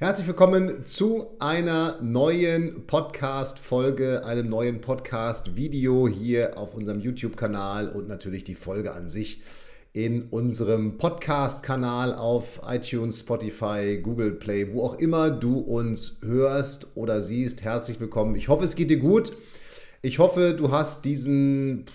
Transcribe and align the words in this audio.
Herzlich 0.00 0.28
willkommen 0.28 0.86
zu 0.86 1.26
einer 1.40 2.00
neuen 2.00 2.86
Podcast-Folge, 2.86 4.24
einem 4.24 4.48
neuen 4.48 4.80
Podcast-Video 4.80 6.06
hier 6.06 6.56
auf 6.56 6.74
unserem 6.74 7.00
YouTube-Kanal 7.00 7.88
und 7.88 8.06
natürlich 8.06 8.44
die 8.44 8.54
Folge 8.54 8.94
an 8.94 9.08
sich 9.08 9.42
in 9.92 10.28
unserem 10.28 10.98
Podcast-Kanal 10.98 12.14
auf 12.14 12.60
iTunes, 12.68 13.18
Spotify, 13.18 13.98
Google 14.00 14.30
Play, 14.30 14.72
wo 14.72 14.84
auch 14.84 15.00
immer 15.00 15.32
du 15.32 15.58
uns 15.58 16.20
hörst 16.22 16.86
oder 16.94 17.20
siehst. 17.20 17.64
Herzlich 17.64 17.98
willkommen. 17.98 18.36
Ich 18.36 18.46
hoffe, 18.46 18.66
es 18.66 18.76
geht 18.76 18.90
dir 18.90 19.00
gut. 19.00 19.32
Ich 20.00 20.20
hoffe, 20.20 20.54
du 20.56 20.70
hast 20.70 21.06
diesen, 21.06 21.86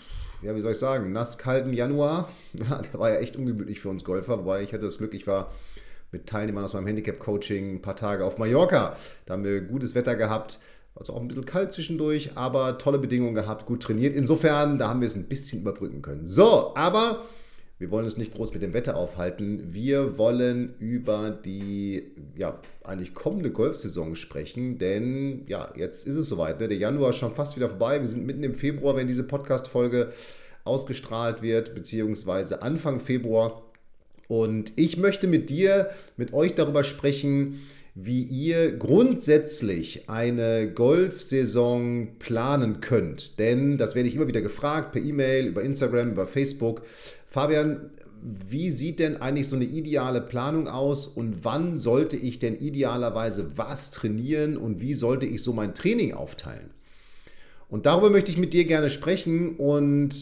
ja, 0.42 0.54
wie 0.58 0.60
soll 0.60 0.74
ich 0.74 0.78
sagen, 0.78 1.14
nasskalten 1.14 1.72
Januar. 1.72 2.30
Ja, 2.52 2.82
der 2.94 3.00
war 3.00 3.12
ja 3.12 3.20
echt 3.20 3.38
ungemütlich 3.38 3.80
für 3.80 3.88
uns 3.88 4.04
Golfer, 4.04 4.40
wobei 4.40 4.62
ich 4.62 4.74
hatte 4.74 4.84
das 4.84 4.98
Glück, 4.98 5.14
ich 5.14 5.26
war 5.26 5.54
mit 6.14 6.28
Teilnehmern 6.28 6.64
aus 6.64 6.74
meinem 6.74 6.88
Handicap-Coaching 6.88 7.76
ein 7.76 7.82
paar 7.82 7.96
Tage 7.98 8.24
auf 8.24 8.38
Mallorca. 8.38 8.96
Da 9.26 9.34
haben 9.34 9.44
wir 9.44 9.60
gutes 9.62 9.96
Wetter 9.96 10.16
gehabt. 10.16 10.60
Also 10.96 11.14
auch 11.14 11.22
ein 11.22 11.28
bisschen 11.28 11.46
kalt 11.46 11.72
zwischendurch, 11.72 12.32
aber 12.36 12.78
tolle 12.78 13.00
Bedingungen 13.00 13.34
gehabt, 13.34 13.66
gut 13.66 13.82
trainiert. 13.82 14.14
Insofern, 14.14 14.78
da 14.78 14.90
haben 14.90 15.02
wir 15.02 15.08
es 15.08 15.16
ein 15.16 15.28
bisschen 15.28 15.62
überbrücken 15.62 16.04
können. 16.04 16.28
So, 16.28 16.76
aber 16.76 17.24
wir 17.80 17.90
wollen 17.90 18.06
uns 18.06 18.16
nicht 18.16 18.34
groß 18.34 18.54
mit 18.54 18.62
dem 18.62 18.74
Wetter 18.74 18.96
aufhalten. 18.96 19.74
Wir 19.74 20.20
wollen 20.20 20.76
über 20.78 21.32
die 21.32 22.14
ja, 22.38 22.60
eigentlich 22.84 23.16
kommende 23.16 23.52
Golfsaison 23.52 24.16
sprechen, 24.16 24.78
denn 24.78 25.46
ja, 25.48 25.74
jetzt 25.76 26.08
ist 26.08 26.16
es 26.16 26.30
soweit. 26.30 26.60
Ne? 26.60 26.68
Der 26.68 26.78
Januar 26.78 27.10
ist 27.10 27.18
schon 27.18 27.34
fast 27.34 27.56
wieder 27.56 27.70
vorbei. 27.70 28.00
Wir 28.00 28.08
sind 28.08 28.28
mitten 28.28 28.44
im 28.44 28.54
Februar, 28.54 28.96
wenn 28.96 29.08
diese 29.08 29.24
Podcast-Folge 29.24 30.14
ausgestrahlt 30.64 31.42
wird, 31.42 31.74
beziehungsweise 31.74 32.62
Anfang 32.62 33.00
Februar. 33.00 33.63
Und 34.34 34.74
ich 34.78 34.98
möchte 34.98 35.28
mit 35.28 35.52
dir, 35.52 35.92
mit 36.18 36.34
euch 36.34 36.56
darüber 36.56 36.84
sprechen, 36.84 37.60
wie 37.94 38.24
ihr 38.24 38.72
grundsätzlich 38.72 40.10
eine 40.10 40.72
Golfsaison 40.74 42.16
planen 42.18 42.82
könnt. 42.82 43.38
Denn 43.38 43.78
das 43.78 43.94
werde 43.94 44.10
ich 44.10 44.16
immer 44.16 44.28
wieder 44.28 44.42
gefragt, 44.42 44.94
per 44.94 45.04
E-Mail, 45.04 45.46
über 45.46 45.62
Instagram, 45.62 46.14
über 46.14 46.26
Facebook. 46.26 46.82
Fabian, 47.28 47.92
wie 48.24 48.72
sieht 48.72 48.98
denn 48.98 49.18
eigentlich 49.18 49.50
so 49.50 49.56
eine 49.56 49.66
ideale 49.66 50.20
Planung 50.22 50.68
aus 50.68 51.06
und 51.06 51.44
wann 51.46 51.78
sollte 51.78 52.18
ich 52.18 52.40
denn 52.40 52.56
idealerweise 52.56 53.56
was 53.56 53.92
trainieren 53.92 54.58
und 54.58 54.82
wie 54.82 54.96
sollte 54.96 55.28
ich 55.28 55.44
so 55.44 55.54
mein 55.54 55.76
Training 55.76 56.16
aufteilen? 56.16 56.72
Und 57.70 57.86
darüber 57.86 58.10
möchte 58.10 58.32
ich 58.32 58.40
mit 58.40 58.54
dir 58.54 58.66
gerne 58.66 58.90
sprechen 58.90 59.58
und 59.58 60.16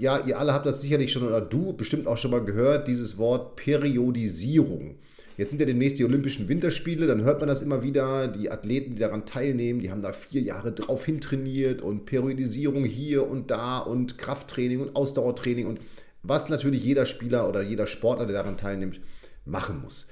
ja, 0.00 0.18
ihr 0.26 0.38
alle 0.38 0.54
habt 0.54 0.64
das 0.64 0.80
sicherlich 0.80 1.12
schon 1.12 1.24
oder 1.24 1.40
du 1.40 1.74
bestimmt 1.74 2.06
auch 2.06 2.16
schon 2.16 2.30
mal 2.30 2.42
gehört, 2.42 2.88
dieses 2.88 3.18
Wort 3.18 3.56
Periodisierung. 3.56 4.96
Jetzt 5.36 5.50
sind 5.50 5.60
ja 5.60 5.66
demnächst 5.66 5.98
die 5.98 6.04
Olympischen 6.04 6.48
Winterspiele, 6.48 7.06
dann 7.06 7.22
hört 7.22 7.40
man 7.40 7.48
das 7.48 7.62
immer 7.62 7.82
wieder. 7.82 8.28
Die 8.28 8.50
Athleten, 8.50 8.94
die 8.94 9.00
daran 9.00 9.26
teilnehmen, 9.26 9.80
die 9.80 9.90
haben 9.90 10.02
da 10.02 10.12
vier 10.12 10.40
Jahre 10.40 10.72
drauf 10.72 11.04
hintrainiert 11.04 11.82
und 11.82 12.06
Periodisierung 12.06 12.84
hier 12.84 13.28
und 13.28 13.50
da 13.50 13.78
und 13.78 14.18
Krafttraining 14.18 14.80
und 14.80 14.96
Ausdauertraining 14.96 15.66
und 15.66 15.80
was 16.22 16.48
natürlich 16.48 16.84
jeder 16.84 17.06
Spieler 17.06 17.48
oder 17.48 17.62
jeder 17.62 17.86
Sportler, 17.86 18.26
der 18.26 18.36
daran 18.36 18.56
teilnimmt, 18.56 19.00
machen 19.44 19.80
muss. 19.82 20.08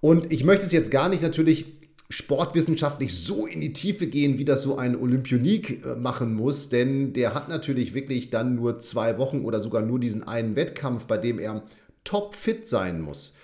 Und 0.00 0.32
ich 0.32 0.44
möchte 0.44 0.66
es 0.66 0.72
jetzt 0.72 0.90
gar 0.90 1.08
nicht 1.08 1.22
natürlich 1.22 1.75
sportwissenschaftlich 2.08 3.16
so 3.16 3.46
in 3.46 3.60
die 3.60 3.72
Tiefe 3.72 4.06
gehen, 4.06 4.38
wie 4.38 4.44
das 4.44 4.62
so 4.62 4.76
ein 4.76 4.96
Olympionik 4.96 5.84
äh, 5.84 5.96
machen 5.96 6.34
muss, 6.34 6.68
denn 6.68 7.12
der 7.12 7.34
hat 7.34 7.48
natürlich 7.48 7.94
wirklich 7.94 8.30
dann 8.30 8.54
nur 8.54 8.78
zwei 8.78 9.18
Wochen 9.18 9.44
oder 9.44 9.60
sogar 9.60 9.82
nur 9.82 9.98
diesen 9.98 10.22
einen 10.22 10.56
Wettkampf, 10.56 11.06
bei 11.06 11.18
dem 11.18 11.38
er 11.38 11.64
topfit 12.04 12.68
sein 12.68 13.00
muss. 13.00 13.34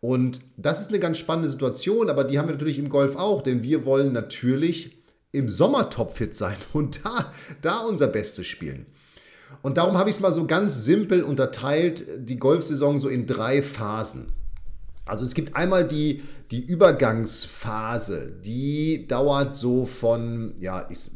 Und 0.00 0.40
das 0.56 0.80
ist 0.80 0.88
eine 0.88 0.98
ganz 0.98 1.18
spannende 1.18 1.50
Situation, 1.50 2.10
aber 2.10 2.24
die 2.24 2.38
haben 2.38 2.48
wir 2.48 2.54
natürlich 2.54 2.78
im 2.78 2.88
Golf 2.88 3.16
auch, 3.16 3.42
denn 3.42 3.62
wir 3.62 3.84
wollen 3.84 4.12
natürlich 4.12 4.98
im 5.32 5.48
Sommer 5.48 5.90
topfit 5.90 6.36
sein 6.36 6.56
und 6.72 7.04
da, 7.04 7.32
da 7.60 7.80
unser 7.80 8.06
Bestes 8.06 8.46
spielen. 8.46 8.86
Und 9.62 9.76
darum 9.76 9.98
habe 9.98 10.10
ich 10.10 10.16
es 10.16 10.22
mal 10.22 10.32
so 10.32 10.46
ganz 10.46 10.84
simpel 10.84 11.22
unterteilt, 11.22 12.04
die 12.18 12.36
Golfsaison 12.36 13.00
so 13.00 13.08
in 13.08 13.26
drei 13.26 13.62
Phasen. 13.62 14.32
Also 15.12 15.26
es 15.26 15.34
gibt 15.34 15.54
einmal 15.54 15.86
die, 15.86 16.22
die 16.50 16.64
Übergangsphase, 16.64 18.32
die 18.42 19.06
dauert 19.06 19.54
so 19.54 19.84
von, 19.84 20.54
ja, 20.58 20.88
ich, 20.88 21.10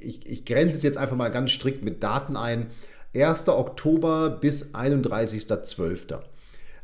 ich, 0.00 0.30
ich 0.30 0.44
grenze 0.44 0.76
es 0.76 0.84
jetzt 0.84 0.96
einfach 0.96 1.16
mal 1.16 1.32
ganz 1.32 1.50
strikt 1.50 1.82
mit 1.82 2.00
Daten 2.00 2.36
ein, 2.36 2.68
1. 3.12 3.48
Oktober 3.48 4.30
bis 4.30 4.72
31.12. 4.72 6.20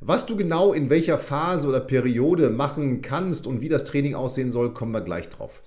Was 0.01 0.27
du 0.27 0.35
genau 0.35 0.73
in 0.73 0.91
welcher 0.91 1.21
Phase 1.21 1.69
oder 1.69 1.79
Periode 1.79 2.51
machen 2.51 3.01
kannst 3.01 3.47
und 3.47 3.61
wie 3.61 3.69
das 3.69 3.85
Training 3.85 4.17
aussehen 4.17 4.51
soll, 4.51 4.75
kommen 4.75 4.91
wir 4.91 5.03
gleich 5.03 5.29
drauf. 5.29 5.63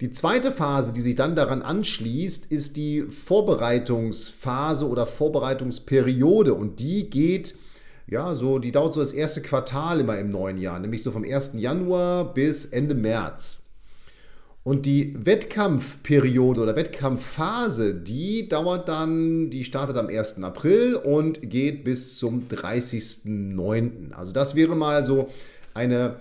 Die 0.00 0.12
zweite 0.12 0.52
Phase, 0.52 0.92
die 0.92 1.00
sich 1.00 1.16
dann 1.16 1.34
daran 1.34 1.62
anschließt, 1.62 2.46
ist 2.46 2.76
die 2.76 3.02
Vorbereitungsphase 3.02 4.86
oder 4.88 5.04
Vorbereitungsperiode 5.04 6.54
und 6.54 6.78
die 6.78 7.10
geht 7.10 7.56
ja, 8.12 8.34
so, 8.34 8.58
die 8.58 8.72
dauert 8.72 8.92
so 8.92 9.00
das 9.00 9.14
erste 9.14 9.40
Quartal 9.40 10.00
immer 10.00 10.18
im 10.18 10.30
neuen 10.30 10.58
Jahr, 10.58 10.78
nämlich 10.78 11.02
so 11.02 11.10
vom 11.10 11.24
1. 11.24 11.52
Januar 11.54 12.34
bis 12.34 12.66
Ende 12.66 12.94
März. 12.94 13.60
Und 14.64 14.84
die 14.84 15.16
Wettkampfperiode 15.18 16.60
oder 16.60 16.76
Wettkampfphase, 16.76 17.94
die 17.94 18.48
dauert 18.48 18.86
dann, 18.86 19.48
die 19.48 19.64
startet 19.64 19.96
am 19.96 20.08
1. 20.08 20.42
April 20.42 20.94
und 20.94 21.50
geht 21.50 21.84
bis 21.84 22.18
zum 22.18 22.48
30.09. 22.48 24.12
Also 24.12 24.32
das 24.32 24.54
wäre 24.56 24.76
mal 24.76 25.06
so 25.06 25.30
eine, 25.72 26.16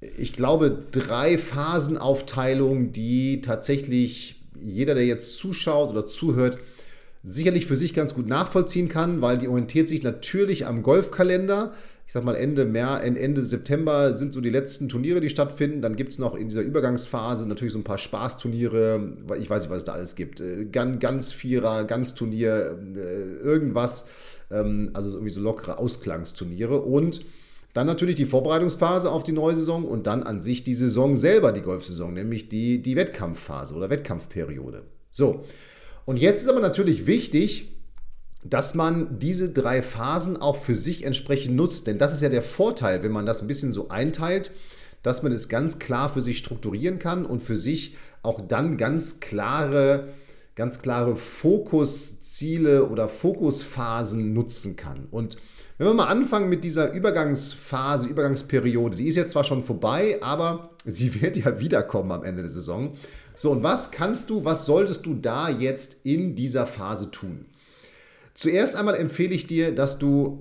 ich 0.00 0.32
glaube, 0.32 0.78
drei 0.92 1.36
Phasenaufteilung, 1.36 2.92
die 2.92 3.42
tatsächlich 3.42 4.40
jeder, 4.58 4.94
der 4.94 5.04
jetzt 5.04 5.36
zuschaut 5.36 5.90
oder 5.90 6.06
zuhört, 6.06 6.56
sicherlich 7.22 7.66
für 7.66 7.76
sich 7.76 7.94
ganz 7.94 8.14
gut 8.14 8.26
nachvollziehen 8.26 8.88
kann, 8.88 9.20
weil 9.20 9.38
die 9.38 9.48
orientiert 9.48 9.88
sich 9.88 10.02
natürlich 10.02 10.66
am 10.66 10.82
Golfkalender. 10.82 11.72
Ich 12.06 12.12
sag 12.12 12.24
mal, 12.24 12.34
Ende, 12.34 12.64
März, 12.64 13.04
Ende 13.04 13.44
September 13.44 14.14
sind 14.14 14.32
so 14.32 14.40
die 14.40 14.48
letzten 14.48 14.88
Turniere, 14.88 15.20
die 15.20 15.28
stattfinden. 15.28 15.82
Dann 15.82 15.94
gibt 15.96 16.12
es 16.12 16.18
noch 16.18 16.34
in 16.34 16.48
dieser 16.48 16.62
Übergangsphase 16.62 17.46
natürlich 17.46 17.74
so 17.74 17.78
ein 17.78 17.84
paar 17.84 17.98
Spaßturniere. 17.98 19.16
Ich 19.38 19.50
weiß 19.50 19.64
nicht, 19.64 19.70
was 19.70 19.78
es 19.78 19.84
da 19.84 19.92
alles 19.92 20.14
gibt. 20.14 20.40
Äh, 20.40 20.66
ganz, 20.72 21.00
ganz 21.00 21.32
Vierer, 21.32 21.84
ganz 21.84 22.14
Turnier, 22.14 22.78
äh, 22.96 23.44
irgendwas. 23.44 24.06
Ähm, 24.50 24.90
also 24.94 25.10
irgendwie 25.10 25.30
so 25.30 25.42
lockere 25.42 25.78
Ausklangsturniere. 25.78 26.80
Und 26.80 27.20
dann 27.74 27.86
natürlich 27.86 28.14
die 28.14 28.24
Vorbereitungsphase 28.26 29.10
auf 29.10 29.22
die 29.22 29.32
neue 29.32 29.54
Saison 29.54 29.84
und 29.84 30.06
dann 30.06 30.22
an 30.22 30.40
sich 30.40 30.64
die 30.64 30.74
Saison 30.74 31.16
selber, 31.16 31.52
die 31.52 31.60
Golfsaison, 31.60 32.14
nämlich 32.14 32.48
die, 32.48 32.80
die 32.80 32.96
Wettkampfphase 32.96 33.74
oder 33.74 33.90
Wettkampfperiode. 33.90 34.84
So, 35.10 35.44
und 36.08 36.16
jetzt 36.16 36.40
ist 36.40 36.48
aber 36.48 36.60
natürlich 36.60 37.04
wichtig, 37.04 37.76
dass 38.42 38.74
man 38.74 39.18
diese 39.18 39.50
drei 39.50 39.82
Phasen 39.82 40.38
auch 40.38 40.56
für 40.56 40.74
sich 40.74 41.04
entsprechend 41.04 41.54
nutzt. 41.54 41.86
Denn 41.86 41.98
das 41.98 42.14
ist 42.14 42.22
ja 42.22 42.30
der 42.30 42.40
Vorteil, 42.40 43.02
wenn 43.02 43.12
man 43.12 43.26
das 43.26 43.42
ein 43.42 43.46
bisschen 43.46 43.74
so 43.74 43.90
einteilt, 43.90 44.50
dass 45.02 45.22
man 45.22 45.32
es 45.32 45.50
ganz 45.50 45.78
klar 45.78 46.08
für 46.08 46.22
sich 46.22 46.38
strukturieren 46.38 46.98
kann 46.98 47.26
und 47.26 47.42
für 47.42 47.58
sich 47.58 47.94
auch 48.22 48.40
dann 48.40 48.78
ganz 48.78 49.20
klare, 49.20 50.08
ganz 50.54 50.78
klare 50.78 51.14
Fokusziele 51.14 52.86
oder 52.86 53.06
Fokusphasen 53.06 54.32
nutzen 54.32 54.76
kann. 54.76 55.08
Und 55.10 55.36
wenn 55.78 55.86
wir 55.86 55.94
mal 55.94 56.06
anfangen 56.06 56.48
mit 56.48 56.64
dieser 56.64 56.92
Übergangsphase, 56.92 58.08
Übergangsperiode, 58.08 58.96
die 58.96 59.06
ist 59.06 59.14
jetzt 59.14 59.30
zwar 59.30 59.44
schon 59.44 59.62
vorbei, 59.62 60.18
aber 60.20 60.70
sie 60.84 61.14
wird 61.22 61.36
ja 61.36 61.60
wiederkommen 61.60 62.12
am 62.12 62.24
Ende 62.24 62.42
der 62.42 62.50
Saison. 62.50 62.94
So, 63.36 63.52
und 63.52 63.62
was 63.62 63.92
kannst 63.92 64.30
du, 64.30 64.44
was 64.44 64.66
solltest 64.66 65.06
du 65.06 65.14
da 65.14 65.48
jetzt 65.48 66.04
in 66.04 66.34
dieser 66.34 66.66
Phase 66.66 67.10
tun? 67.12 67.46
Zuerst 68.34 68.76
einmal 68.76 68.96
empfehle 68.96 69.34
ich 69.34 69.46
dir, 69.46 69.72
dass 69.74 69.98
du 69.98 70.40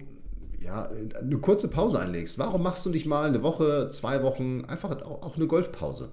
ja, 0.60 0.89
eine 1.19 1.38
kurze 1.38 1.68
Pause 1.68 2.00
einlegst. 2.00 2.39
Warum 2.39 2.63
machst 2.63 2.86
du 2.86 2.89
nicht 2.89 3.06
mal 3.06 3.28
eine 3.28 3.44
Woche, 3.44 3.89
zwei 3.92 4.24
Wochen, 4.24 4.66
einfach 4.66 5.01
auch 5.04 5.36
eine 5.36 5.48
Golfpause? 5.48 6.12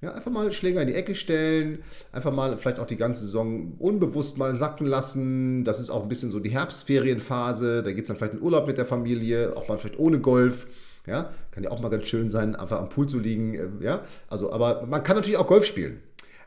Ja, 0.00 0.12
einfach 0.12 0.30
mal 0.30 0.52
Schläger 0.52 0.80
in 0.80 0.86
die 0.86 0.94
Ecke 0.94 1.16
stellen, 1.16 1.82
einfach 2.12 2.32
mal 2.32 2.56
vielleicht 2.56 2.78
auch 2.78 2.86
die 2.86 2.96
ganze 2.96 3.24
Saison 3.24 3.72
unbewusst 3.80 4.38
mal 4.38 4.54
sacken 4.54 4.86
lassen. 4.86 5.64
Das 5.64 5.80
ist 5.80 5.90
auch 5.90 6.04
ein 6.04 6.08
bisschen 6.08 6.30
so 6.30 6.38
die 6.38 6.50
Herbstferienphase. 6.50 7.82
Da 7.82 7.90
geht 7.90 8.02
es 8.02 8.08
dann 8.08 8.16
vielleicht 8.16 8.34
in 8.34 8.42
Urlaub 8.42 8.68
mit 8.68 8.78
der 8.78 8.86
Familie, 8.86 9.56
auch 9.56 9.66
mal 9.66 9.76
vielleicht 9.76 9.98
ohne 9.98 10.20
Golf. 10.20 10.68
Ja, 11.06 11.32
kann 11.50 11.64
ja 11.64 11.70
auch 11.70 11.80
mal 11.80 11.88
ganz 11.88 12.06
schön 12.06 12.30
sein, 12.30 12.54
einfach 12.54 12.78
am 12.78 12.90
Pool 12.90 13.08
zu 13.08 13.18
liegen. 13.18 13.54
Äh, 13.54 13.68
ja, 13.80 14.04
also, 14.28 14.52
aber 14.52 14.86
man 14.86 15.02
kann 15.02 15.16
natürlich 15.16 15.38
auch 15.38 15.46
Golf 15.48 15.64
spielen. 15.64 16.00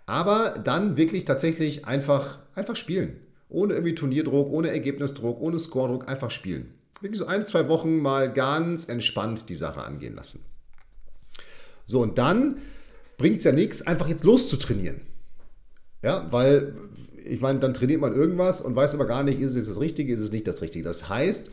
Aber 0.06 0.56
dann 0.64 0.96
wirklich 0.96 1.26
tatsächlich 1.26 1.86
einfach, 1.86 2.40
einfach 2.56 2.78
spielen. 2.78 3.20
Ohne 3.50 3.74
irgendwie 3.74 3.96
Turnierdruck, 3.96 4.50
ohne 4.50 4.70
Ergebnisdruck, 4.70 5.42
ohne 5.42 5.60
Scoredruck, 5.60 6.08
einfach 6.08 6.32
spielen. 6.32 6.74
Wirklich 7.02 7.20
so 7.20 7.26
ein, 7.26 7.46
zwei 7.46 7.68
Wochen 7.68 8.00
mal 8.00 8.32
ganz 8.32 8.86
entspannt 8.86 9.50
die 9.50 9.56
Sache 9.56 9.84
angehen 9.84 10.16
lassen. 10.16 10.46
So, 11.86 12.02
und 12.02 12.18
dann 12.18 12.58
bringt 13.22 13.38
es 13.38 13.44
ja 13.44 13.52
nichts, 13.52 13.86
einfach 13.86 14.10
jetzt 14.10 14.24
loszutrainieren. 14.24 15.02
Ja, 16.04 16.28
weil 16.32 16.74
ich 17.24 17.40
meine, 17.40 17.60
dann 17.60 17.76
trainiert 17.76 18.02
man 18.02 18.14
irgendwas 18.14 18.62
und 18.62 18.76
weiß 18.76 18.96
aber 18.96 19.06
gar 19.06 19.22
nicht, 19.22 19.40
ist 19.40 19.56
es 19.56 19.68
das 19.68 19.80
Richtige, 19.80 20.12
ist 20.12 20.22
es 20.22 20.32
nicht 20.32 20.48
das 20.48 20.64
Richtige. 20.64 20.84
Das 20.84 21.08
heißt, 21.08 21.52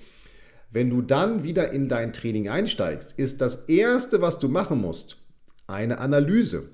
wenn 0.71 0.89
du 0.89 1.03
dann 1.03 1.43
wieder 1.43 1.73
in 1.73 1.89
dein 1.89 2.15
Training 2.15 2.49
einsteigst, 2.49 3.13
ist 3.19 3.43
das 3.43 3.67
Erste, 3.67 4.23
was 4.23 4.39
du 4.39 4.49
machen 4.49 4.81
musst, 4.81 5.19
eine 5.67 5.99
Analyse. 5.99 6.71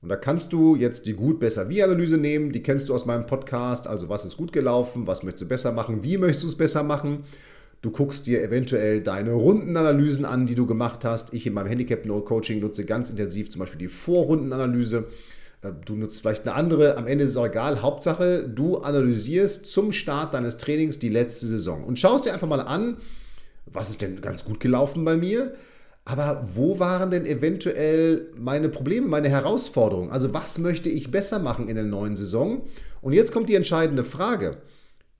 Und 0.00 0.10
da 0.10 0.16
kannst 0.16 0.52
du 0.52 0.76
jetzt 0.76 1.06
die 1.06 1.14
gut, 1.14 1.40
besser, 1.40 1.68
wie 1.68 1.82
Analyse 1.82 2.18
nehmen. 2.18 2.52
Die 2.52 2.62
kennst 2.62 2.88
du 2.88 2.94
aus 2.94 3.06
meinem 3.06 3.26
Podcast. 3.26 3.88
Also 3.88 4.08
was 4.08 4.24
ist 4.24 4.36
gut 4.36 4.52
gelaufen, 4.52 5.08
was 5.08 5.24
möchtest 5.24 5.42
du 5.42 5.48
besser 5.48 5.72
machen, 5.72 6.04
wie 6.04 6.18
möchtest 6.18 6.44
du 6.44 6.48
es 6.48 6.56
besser 6.56 6.84
machen. 6.84 7.24
Du 7.84 7.90
guckst 7.90 8.26
dir 8.26 8.42
eventuell 8.42 9.02
deine 9.02 9.32
Rundenanalysen 9.32 10.24
an, 10.24 10.46
die 10.46 10.54
du 10.54 10.64
gemacht 10.64 11.04
hast. 11.04 11.34
Ich 11.34 11.46
in 11.46 11.52
meinem 11.52 11.66
Handicap 11.66 12.06
Note 12.06 12.24
Coaching 12.24 12.60
nutze 12.60 12.86
ganz 12.86 13.10
intensiv 13.10 13.50
zum 13.50 13.58
Beispiel 13.58 13.78
die 13.78 13.88
Vorrundenanalyse. 13.88 15.04
Äh, 15.60 15.72
du 15.84 15.94
nutzt 15.94 16.22
vielleicht 16.22 16.48
eine 16.48 16.54
andere, 16.54 16.96
am 16.96 17.06
Ende 17.06 17.24
ist 17.24 17.32
es 17.32 17.36
auch 17.36 17.44
egal. 17.44 17.82
Hauptsache, 17.82 18.48
du 18.48 18.78
analysierst 18.78 19.66
zum 19.66 19.92
Start 19.92 20.32
deines 20.32 20.56
Trainings 20.56 20.98
die 20.98 21.10
letzte 21.10 21.46
Saison 21.46 21.84
und 21.84 21.98
schaust 21.98 22.24
dir 22.24 22.32
einfach 22.32 22.48
mal 22.48 22.62
an, 22.62 22.96
was 23.66 23.90
ist 23.90 24.00
denn 24.00 24.22
ganz 24.22 24.46
gut 24.46 24.60
gelaufen 24.60 25.04
bei 25.04 25.18
mir, 25.18 25.52
aber 26.06 26.42
wo 26.54 26.78
waren 26.78 27.10
denn 27.10 27.26
eventuell 27.26 28.30
meine 28.34 28.70
Probleme, 28.70 29.08
meine 29.08 29.28
Herausforderungen? 29.28 30.10
Also 30.10 30.32
was 30.32 30.58
möchte 30.58 30.88
ich 30.88 31.10
besser 31.10 31.38
machen 31.38 31.68
in 31.68 31.74
der 31.74 31.84
neuen 31.84 32.16
Saison? 32.16 32.62
Und 33.02 33.12
jetzt 33.12 33.30
kommt 33.30 33.50
die 33.50 33.56
entscheidende 33.56 34.04
Frage. 34.04 34.56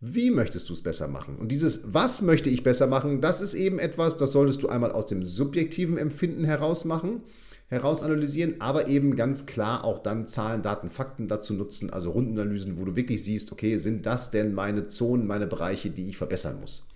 Wie 0.06 0.30
möchtest 0.30 0.68
du 0.68 0.74
es 0.74 0.82
besser 0.82 1.08
machen? 1.08 1.36
Und 1.36 1.50
dieses 1.50 1.94
Was 1.94 2.20
möchte 2.20 2.50
ich 2.50 2.62
besser 2.62 2.86
machen, 2.86 3.22
das 3.22 3.40
ist 3.40 3.54
eben 3.54 3.78
etwas, 3.78 4.18
das 4.18 4.32
solltest 4.32 4.62
du 4.62 4.68
einmal 4.68 4.92
aus 4.92 5.06
dem 5.06 5.22
subjektiven 5.22 5.96
Empfinden 5.96 6.44
heraus 6.44 6.84
machen, 6.84 7.22
heraus 7.68 8.02
analysieren, 8.02 8.56
aber 8.58 8.86
eben 8.88 9.16
ganz 9.16 9.46
klar 9.46 9.82
auch 9.82 9.98
dann 9.98 10.26
Zahlen, 10.26 10.60
Daten, 10.60 10.90
Fakten 10.90 11.26
dazu 11.26 11.54
nutzen, 11.54 11.88
also 11.88 12.10
Rundenanalysen, 12.10 12.76
wo 12.76 12.84
du 12.84 12.96
wirklich 12.96 13.24
siehst, 13.24 13.50
okay, 13.50 13.78
sind 13.78 14.04
das 14.04 14.30
denn 14.30 14.52
meine 14.52 14.88
Zonen, 14.88 15.26
meine 15.26 15.46
Bereiche, 15.46 15.88
die 15.88 16.10
ich 16.10 16.18
verbessern 16.18 16.60
muss? 16.60 16.86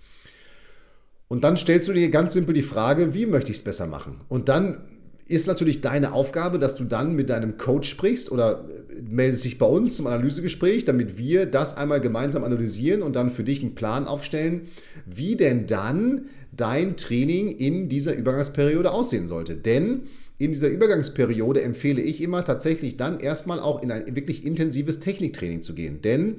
Und 1.27 1.43
dann 1.43 1.57
stellst 1.57 1.87
du 1.87 1.93
dir 1.93 2.11
ganz 2.11 2.33
simpel 2.33 2.53
die 2.53 2.61
Frage, 2.61 3.15
wie 3.15 3.25
möchte 3.25 3.49
ich 3.49 3.57
es 3.57 3.63
besser 3.63 3.87
machen? 3.87 4.21
Und 4.27 4.49
dann 4.49 4.83
ist 5.29 5.47
natürlich 5.47 5.81
deine 5.81 6.13
Aufgabe, 6.13 6.59
dass 6.59 6.75
du 6.75 6.83
dann 6.83 7.13
mit 7.15 7.29
deinem 7.29 7.57
Coach 7.57 7.89
sprichst 7.89 8.31
oder 8.31 8.65
äh, 8.89 9.01
meldest 9.01 9.45
dich 9.45 9.57
bei 9.57 9.65
uns 9.65 9.95
zum 9.95 10.07
Analysegespräch, 10.07 10.85
damit 10.85 11.17
wir 11.17 11.45
das 11.45 11.77
einmal 11.77 12.01
gemeinsam 12.01 12.43
analysieren 12.43 13.01
und 13.01 13.15
dann 13.15 13.29
für 13.29 13.43
dich 13.43 13.61
einen 13.61 13.75
Plan 13.75 14.07
aufstellen, 14.07 14.67
wie 15.05 15.35
denn 15.35 15.67
dann 15.67 16.25
dein 16.55 16.97
Training 16.97 17.51
in 17.51 17.89
dieser 17.89 18.15
Übergangsperiode 18.15 18.91
aussehen 18.91 19.27
sollte. 19.27 19.55
Denn 19.55 20.03
in 20.39 20.51
dieser 20.51 20.69
Übergangsperiode 20.69 21.61
empfehle 21.61 22.01
ich 22.01 22.21
immer 22.21 22.43
tatsächlich 22.43 22.97
dann 22.97 23.19
erstmal 23.19 23.59
auch 23.59 23.83
in 23.83 23.91
ein 23.91 24.15
wirklich 24.15 24.45
intensives 24.45 24.99
Techniktraining 24.99 25.61
zu 25.61 25.75
gehen. 25.75 26.01
Denn 26.01 26.37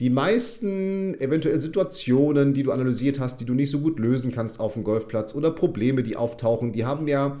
die 0.00 0.10
meisten 0.10 1.14
eventuell 1.20 1.60
Situationen, 1.60 2.54
die 2.54 2.62
du 2.62 2.72
analysiert 2.72 3.20
hast, 3.20 3.40
die 3.40 3.44
du 3.44 3.54
nicht 3.54 3.70
so 3.70 3.80
gut 3.80 3.98
lösen 3.98 4.32
kannst 4.32 4.58
auf 4.60 4.74
dem 4.74 4.82
Golfplatz 4.82 5.34
oder 5.34 5.50
Probleme, 5.50 6.02
die 6.02 6.16
auftauchen, 6.16 6.72
die 6.72 6.84
haben 6.84 7.06
ja 7.06 7.40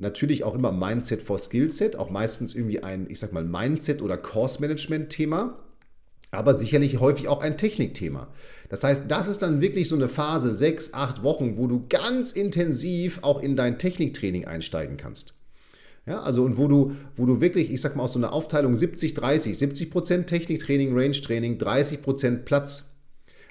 Natürlich 0.00 0.44
auch 0.44 0.54
immer 0.54 0.72
Mindset 0.72 1.20
vor 1.20 1.38
Skillset, 1.38 1.94
auch 1.96 2.08
meistens 2.08 2.54
irgendwie 2.54 2.82
ein, 2.82 3.06
ich 3.10 3.18
sag 3.18 3.34
mal, 3.34 3.44
Mindset- 3.44 4.00
oder 4.00 4.16
Course-Management-Thema, 4.16 5.58
aber 6.30 6.54
sicherlich 6.54 7.00
häufig 7.00 7.28
auch 7.28 7.42
ein 7.42 7.58
Technikthema. 7.58 8.28
Das 8.70 8.82
heißt, 8.82 9.04
das 9.08 9.28
ist 9.28 9.42
dann 9.42 9.60
wirklich 9.60 9.90
so 9.90 9.96
eine 9.96 10.08
Phase, 10.08 10.54
sechs, 10.54 10.94
acht 10.94 11.22
Wochen, 11.22 11.58
wo 11.58 11.66
du 11.66 11.84
ganz 11.86 12.32
intensiv 12.32 13.18
auch 13.20 13.42
in 13.42 13.56
dein 13.56 13.78
Techniktraining 13.78 14.46
einsteigen 14.46 14.96
kannst. 14.96 15.34
Ja, 16.06 16.22
also 16.22 16.44
und 16.44 16.56
wo 16.56 16.66
du, 16.66 16.96
wo 17.14 17.26
du 17.26 17.42
wirklich, 17.42 17.70
ich 17.70 17.82
sag 17.82 17.94
mal, 17.94 18.04
aus 18.04 18.14
so 18.14 18.18
einer 18.18 18.32
Aufteilung 18.32 18.76
70, 18.76 19.12
30, 19.12 19.58
70 19.58 19.90
Prozent 19.90 20.26
Techniktraining, 20.28 20.96
Range-Training, 20.96 21.58
30 21.58 22.00
Prozent 22.00 22.46
Platz. 22.46 22.96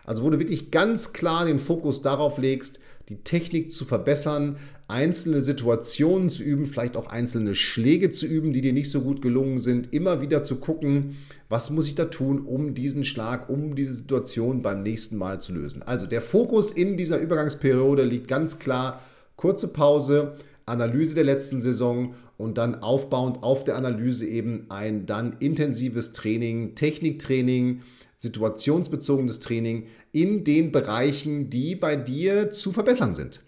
Also 0.04 0.24
wo 0.24 0.32
du 0.32 0.40
wirklich 0.40 0.72
ganz 0.72 1.14
klar 1.14 1.46
den 1.46 1.60
Fokus 1.60 2.02
darauf 2.02 2.40
legst, 2.40 2.80
die 3.10 3.24
Technik 3.24 3.72
zu 3.72 3.86
verbessern, 3.86 4.58
einzelne 4.88 5.42
Situationen 5.42 6.30
zu 6.30 6.44
üben, 6.44 6.68
vielleicht 6.68 6.96
auch 6.96 7.08
einzelne 7.08 7.56
Schläge 7.56 8.12
zu 8.12 8.28
üben, 8.28 8.54
die 8.54 8.62
dir 8.62 8.74
nicht 8.74 8.92
so 8.92 9.02
gut 9.02 9.22
gelungen 9.22 9.60
sind, 9.60 9.94
immer 9.94 10.22
wieder 10.22 10.44
zu 10.44 10.58
gucken, 10.58 11.18
was 11.50 11.72
muss 11.72 11.88
ich 11.88 11.96
da 11.96 12.06
tun, 12.06 12.46
um 12.46 12.76
diesen 12.76 13.04
Schlag, 13.04 13.50
um 13.50 13.76
diese 13.76 13.96
Situation 13.96 14.62
beim 14.62 14.84
nächsten 14.84 15.18
Mal 15.18 15.42
zu 15.42 15.54
lösen. 15.54 15.82
Also 15.82 16.06
der 16.06 16.22
Fokus 16.22 16.72
in 16.72 16.98
dieser 16.98 17.20
Übergangsperiode 17.20 18.04
liegt 18.04 18.28
ganz 18.28 18.60
klar, 18.60 19.02
kurze 19.36 19.70
Pause, 19.70 20.36
Analyse 20.68 21.16
der 21.16 21.24
letzten 21.24 21.62
Saison 21.64 22.14
und 22.38 22.60
dann 22.60 22.76
aufbauend 22.76 23.42
auf 23.42 23.64
der 23.64 23.76
Analyse 23.76 24.28
eben 24.28 24.66
ein 24.70 25.08
dann 25.08 25.36
intensives 25.40 26.14
Training, 26.14 26.76
Techniktraining, 26.76 27.82
situationsbezogenes 28.20 29.40
Training 29.40 29.88
in 30.12 30.44
den 30.44 30.72
Bereichen, 30.72 31.50
die 31.50 31.76
bei 31.76 31.96
dir 31.96 32.52
zu 32.52 32.72
verbessern 32.72 33.16
sind. 33.16 33.42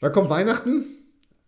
Da 0.00 0.10
kommt 0.10 0.30
Weihnachten, 0.30 0.86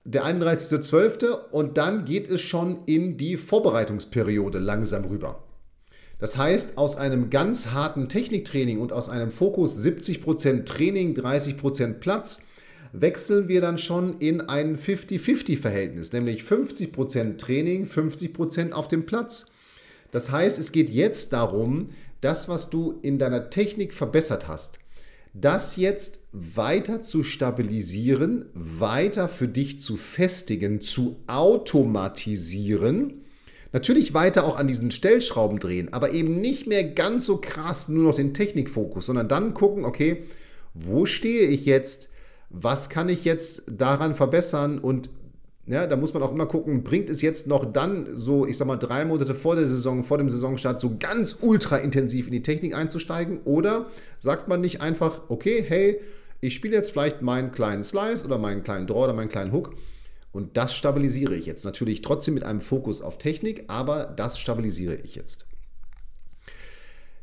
der 0.04 0.24
31.12. 0.24 1.50
und 1.50 1.76
dann 1.76 2.04
geht 2.04 2.30
es 2.30 2.40
schon 2.40 2.80
in 2.86 3.16
die 3.16 3.36
Vorbereitungsperiode 3.36 4.58
langsam 4.58 5.04
rüber. 5.04 5.42
Das 6.18 6.36
heißt, 6.36 6.78
aus 6.78 6.96
einem 6.96 7.30
ganz 7.30 7.68
harten 7.68 8.08
Techniktraining 8.08 8.78
und 8.78 8.92
aus 8.92 9.08
einem 9.08 9.32
Fokus 9.32 9.78
70% 9.84 10.64
Training, 10.64 11.16
30% 11.16 11.94
Platz 11.94 12.42
wechseln 12.92 13.48
wir 13.48 13.60
dann 13.60 13.78
schon 13.78 14.18
in 14.18 14.42
ein 14.42 14.76
50-50-Verhältnis, 14.76 16.12
nämlich 16.12 16.42
50% 16.42 17.38
Training, 17.38 17.86
50% 17.86 18.72
auf 18.72 18.86
dem 18.86 19.06
Platz. 19.06 19.46
Das 20.12 20.30
heißt, 20.30 20.58
es 20.58 20.70
geht 20.70 20.90
jetzt 20.90 21.32
darum, 21.32 21.88
das, 22.20 22.48
was 22.48 22.70
du 22.70 23.00
in 23.02 23.18
deiner 23.18 23.50
Technik 23.50 23.92
verbessert 23.92 24.46
hast, 24.46 24.78
das 25.34 25.76
jetzt 25.76 26.22
weiter 26.32 27.02
zu 27.02 27.24
stabilisieren, 27.24 28.44
weiter 28.54 29.28
für 29.28 29.48
dich 29.48 29.80
zu 29.80 29.96
festigen, 29.96 30.82
zu 30.82 31.16
automatisieren. 31.26 33.22
Natürlich 33.72 34.12
weiter 34.12 34.44
auch 34.44 34.58
an 34.58 34.68
diesen 34.68 34.90
Stellschrauben 34.90 35.58
drehen, 35.58 35.92
aber 35.94 36.12
eben 36.12 36.40
nicht 36.40 36.66
mehr 36.66 36.84
ganz 36.84 37.24
so 37.24 37.38
krass 37.38 37.88
nur 37.88 38.04
noch 38.04 38.14
den 38.14 38.34
Technikfokus, 38.34 39.06
sondern 39.06 39.28
dann 39.28 39.54
gucken, 39.54 39.86
okay, 39.86 40.24
wo 40.74 41.06
stehe 41.06 41.46
ich 41.46 41.64
jetzt? 41.64 42.10
Was 42.50 42.90
kann 42.90 43.08
ich 43.08 43.24
jetzt 43.24 43.62
daran 43.66 44.14
verbessern 44.14 44.78
und 44.78 45.08
ja, 45.66 45.86
da 45.86 45.96
muss 45.96 46.12
man 46.12 46.22
auch 46.22 46.32
immer 46.32 46.46
gucken, 46.46 46.82
bringt 46.82 47.08
es 47.08 47.22
jetzt 47.22 47.46
noch 47.46 47.72
dann 47.72 48.16
so, 48.16 48.46
ich 48.46 48.56
sag 48.56 48.66
mal, 48.66 48.76
drei 48.76 49.04
Monate 49.04 49.34
vor 49.34 49.54
der 49.54 49.66
Saison, 49.66 50.02
vor 50.02 50.18
dem 50.18 50.28
Saisonstart, 50.28 50.80
so 50.80 50.96
ganz 50.98 51.38
ultra 51.40 51.76
intensiv 51.76 52.26
in 52.26 52.32
die 52.32 52.42
Technik 52.42 52.74
einzusteigen? 52.74 53.40
Oder 53.44 53.86
sagt 54.18 54.48
man 54.48 54.60
nicht 54.60 54.80
einfach, 54.80 55.22
okay, 55.28 55.64
hey, 55.66 56.00
ich 56.40 56.54
spiele 56.54 56.74
jetzt 56.74 56.90
vielleicht 56.90 57.22
meinen 57.22 57.52
kleinen 57.52 57.84
Slice 57.84 58.24
oder 58.24 58.38
meinen 58.38 58.64
kleinen 58.64 58.88
Draw 58.88 59.04
oder 59.04 59.14
meinen 59.14 59.28
kleinen 59.28 59.52
Hook 59.52 59.76
und 60.32 60.56
das 60.56 60.74
stabilisiere 60.74 61.36
ich 61.36 61.46
jetzt. 61.46 61.64
Natürlich 61.64 62.02
trotzdem 62.02 62.34
mit 62.34 62.42
einem 62.42 62.60
Fokus 62.60 63.00
auf 63.00 63.18
Technik, 63.18 63.64
aber 63.68 64.06
das 64.06 64.38
stabilisiere 64.38 64.96
ich 64.96 65.14
jetzt. 65.14 65.46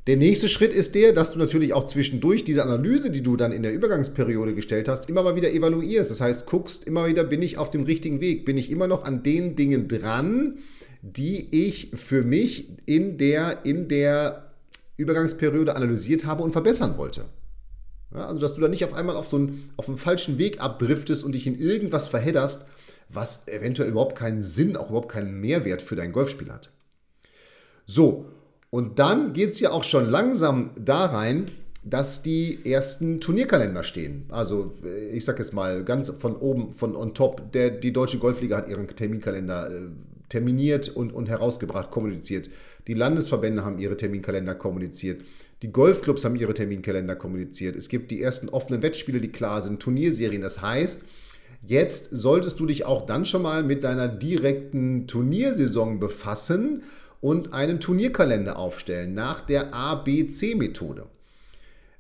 Der 0.08 0.18
nächste 0.18 0.50
Schritt 0.50 0.74
ist 0.74 0.96
der, 0.96 1.14
dass 1.14 1.32
du 1.32 1.40
natürlich 1.40 1.74
auch 1.74 1.86
zwischendurch 1.86 2.44
diese 2.44 2.64
Analyse, 2.64 3.12
die 3.12 3.22
du 3.22 3.36
dann 3.36 3.52
in 3.52 3.64
der 3.64 3.74
Übergangsperiode 3.74 4.56
gestellt 4.56 4.88
hast, 4.88 5.10
immer 5.10 5.24
mal 5.24 5.36
wieder 5.36 5.52
evaluierst. 5.52 6.10
Das 6.10 6.22
heißt, 6.22 6.46
guckst 6.46 6.86
immer 6.86 7.06
wieder, 7.08 7.24
bin 7.24 7.42
ich 7.42 7.58
auf 7.58 7.70
dem 7.70 7.84
richtigen 7.84 8.22
Weg? 8.22 8.46
Bin 8.46 8.58
ich 8.58 8.72
immer 8.72 8.88
noch 8.88 9.04
an 9.04 9.24
den 9.24 9.56
Dingen 9.56 9.88
dran, 9.88 10.58
die 11.02 11.48
ich 11.68 11.92
für 11.94 12.24
mich 12.24 12.70
in 12.86 13.18
der, 13.18 13.66
in 13.66 13.88
der 13.88 14.54
Übergangsperiode 14.98 15.76
analysiert 15.76 16.26
habe 16.26 16.44
und 16.44 16.54
verbessern 16.54 16.98
wollte? 16.98 17.26
Ja, 18.14 18.26
also, 18.26 18.40
dass 18.40 18.56
du 18.56 18.62
da 18.62 18.68
nicht 18.68 18.86
auf 18.86 18.94
einmal 18.94 19.16
auf 19.16 19.28
so 19.28 19.38
einen, 19.38 19.70
auf 19.78 19.88
einen 19.88 19.98
falschen 19.98 20.38
Weg 20.38 20.62
abdriftest 20.62 21.24
und 21.24 21.34
dich 21.34 21.46
in 21.46 21.58
irgendwas 21.58 22.08
verhedderst, 22.08 22.66
was 23.10 23.48
eventuell 23.48 23.90
überhaupt 23.90 24.18
keinen 24.18 24.42
Sinn, 24.42 24.76
auch 24.76 24.90
überhaupt 24.90 25.12
keinen 25.12 25.40
Mehrwert 25.40 25.82
für 25.82 25.96
dein 25.96 26.12
Golfspiel 26.12 26.52
hat. 26.52 26.70
So, 27.86 28.26
und 28.70 29.00
dann 29.00 29.34
geht 29.34 29.52
es 29.52 29.60
ja 29.60 29.72
auch 29.72 29.84
schon 29.84 30.10
langsam 30.10 30.72
da 30.80 31.06
rein, 31.06 31.52
dass 31.86 32.22
die 32.22 32.60
ersten 32.66 33.22
Turnierkalender 33.22 33.84
stehen. 33.84 34.26
Also 34.30 34.74
äh, 34.84 35.10
ich 35.10 35.26
sage 35.26 35.40
jetzt 35.40 35.54
mal 35.54 35.84
ganz 35.84 36.10
von 36.10 36.36
oben, 36.36 36.72
von 36.74 36.96
on 36.96 37.14
top, 37.14 37.52
der, 37.54 37.70
die 37.70 37.94
Deutsche 37.94 38.20
Golfliga 38.20 38.58
hat 38.58 38.68
ihren 38.68 38.88
Terminkalender 38.88 39.70
äh, 39.72 39.88
terminiert 40.28 40.90
und, 40.90 41.14
und 41.14 41.30
herausgebracht, 41.30 41.90
kommuniziert. 41.90 42.50
Die 42.88 42.94
Landesverbände 42.94 43.64
haben 43.64 43.80
ihre 43.80 43.98
Terminkalender 43.98 44.56
kommuniziert. 44.56 45.22
Die 45.62 45.72
Golfclubs 45.72 46.24
haben 46.24 46.36
ihre 46.36 46.54
Terminkalender 46.54 47.16
kommuniziert. 47.16 47.76
Es 47.76 47.90
gibt 47.90 48.12
die 48.12 48.22
ersten 48.22 48.50
offenen 48.50 48.82
Wettspiele, 48.82 49.20
die 49.20 49.32
klar 49.32 49.62
sind, 49.62 49.80
Turnierserien. 49.82 50.42
Das 50.42 50.62
heißt, 50.62 51.06
jetzt 51.66 52.10
solltest 52.12 52.60
du 52.60 52.66
dich 52.66 52.86
auch 52.86 53.06
dann 53.06 53.26
schon 53.26 53.42
mal 53.42 53.64
mit 53.64 53.84
deiner 53.84 54.08
direkten 54.08 55.08
Turniersaison 55.08 56.00
befassen 56.00 56.84
und 57.22 57.54
einen 57.54 57.80
Turnierkalender 57.80 58.58
aufstellen 58.58 59.14
nach 59.14 59.42
der 59.42 59.74
ABC-Methode. 59.74 61.06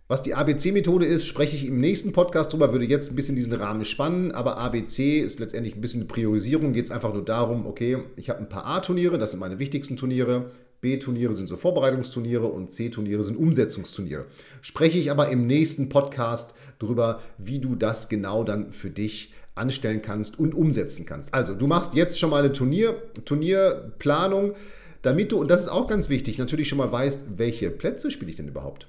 Was 0.08 0.24
die 0.24 0.34
ABC-Methode 0.34 1.06
ist, 1.06 1.28
spreche 1.28 1.56
ich 1.56 1.68
im 1.68 1.80
nächsten 1.80 2.14
Podcast 2.14 2.52
drüber, 2.52 2.72
würde 2.72 2.86
jetzt 2.86 3.12
ein 3.12 3.16
bisschen 3.16 3.36
diesen 3.36 3.54
Rahmen 3.54 3.86
spannen, 3.86 4.32
aber 4.32 4.58
ABC 4.58 5.20
ist 5.20 5.40
letztendlich 5.40 5.76
ein 5.76 5.82
bisschen 5.82 6.02
eine 6.02 6.08
Priorisierung, 6.08 6.74
geht 6.74 6.86
es 6.86 6.92
einfach 6.92 7.14
nur 7.14 7.24
darum, 7.24 7.68
okay, 7.68 8.00
ich 8.16 8.32
habe 8.32 8.40
ein 8.40 8.50
paar 8.50 8.66
A-Turniere, 8.66 9.20
das 9.20 9.32
sind 9.32 9.40
meine 9.40 9.60
wichtigsten 9.60 9.98
Turniere, 9.98 10.50
B-Turniere 10.82 11.36
sind 11.36 11.48
so 11.48 11.58
Vorbereitungsturniere 11.58 12.48
und 12.48 12.72
C-Turniere 12.72 13.22
sind 13.24 13.38
Umsetzungsturniere. 13.38 14.26
Spreche 14.62 14.98
ich 14.98 15.12
aber 15.12 15.30
im 15.30 15.46
nächsten 15.46 15.90
Podcast 15.90 16.56
drüber, 16.80 17.22
wie 17.38 17.60
du 17.60 17.76
das 17.76 18.10
genau 18.10 18.44
dann 18.44 18.72
für 18.72 18.90
dich 18.90 19.34
anstellen 19.54 20.02
kannst 20.02 20.40
und 20.40 20.56
umsetzen 20.56 21.06
kannst. 21.06 21.34
Also, 21.34 21.54
du 21.54 21.68
machst 21.68 21.94
jetzt 21.94 22.18
schon 22.18 22.30
mal 22.30 22.44
eine 22.44 22.54
Turnier, 22.54 22.96
Turnierplanung, 23.26 24.54
damit 25.02 25.32
du, 25.32 25.40
und 25.40 25.50
das 25.50 25.62
ist 25.62 25.70
auch 25.70 25.88
ganz 25.88 26.10
wichtig, 26.10 26.38
natürlich 26.38 26.68
schon 26.68 26.78
mal 26.78 26.92
weißt, 26.92 27.38
welche 27.38 27.70
Plätze 27.70 28.12
spiele 28.12 28.32
ich 28.32 28.38
denn 28.38 28.48
überhaupt. 28.48 28.88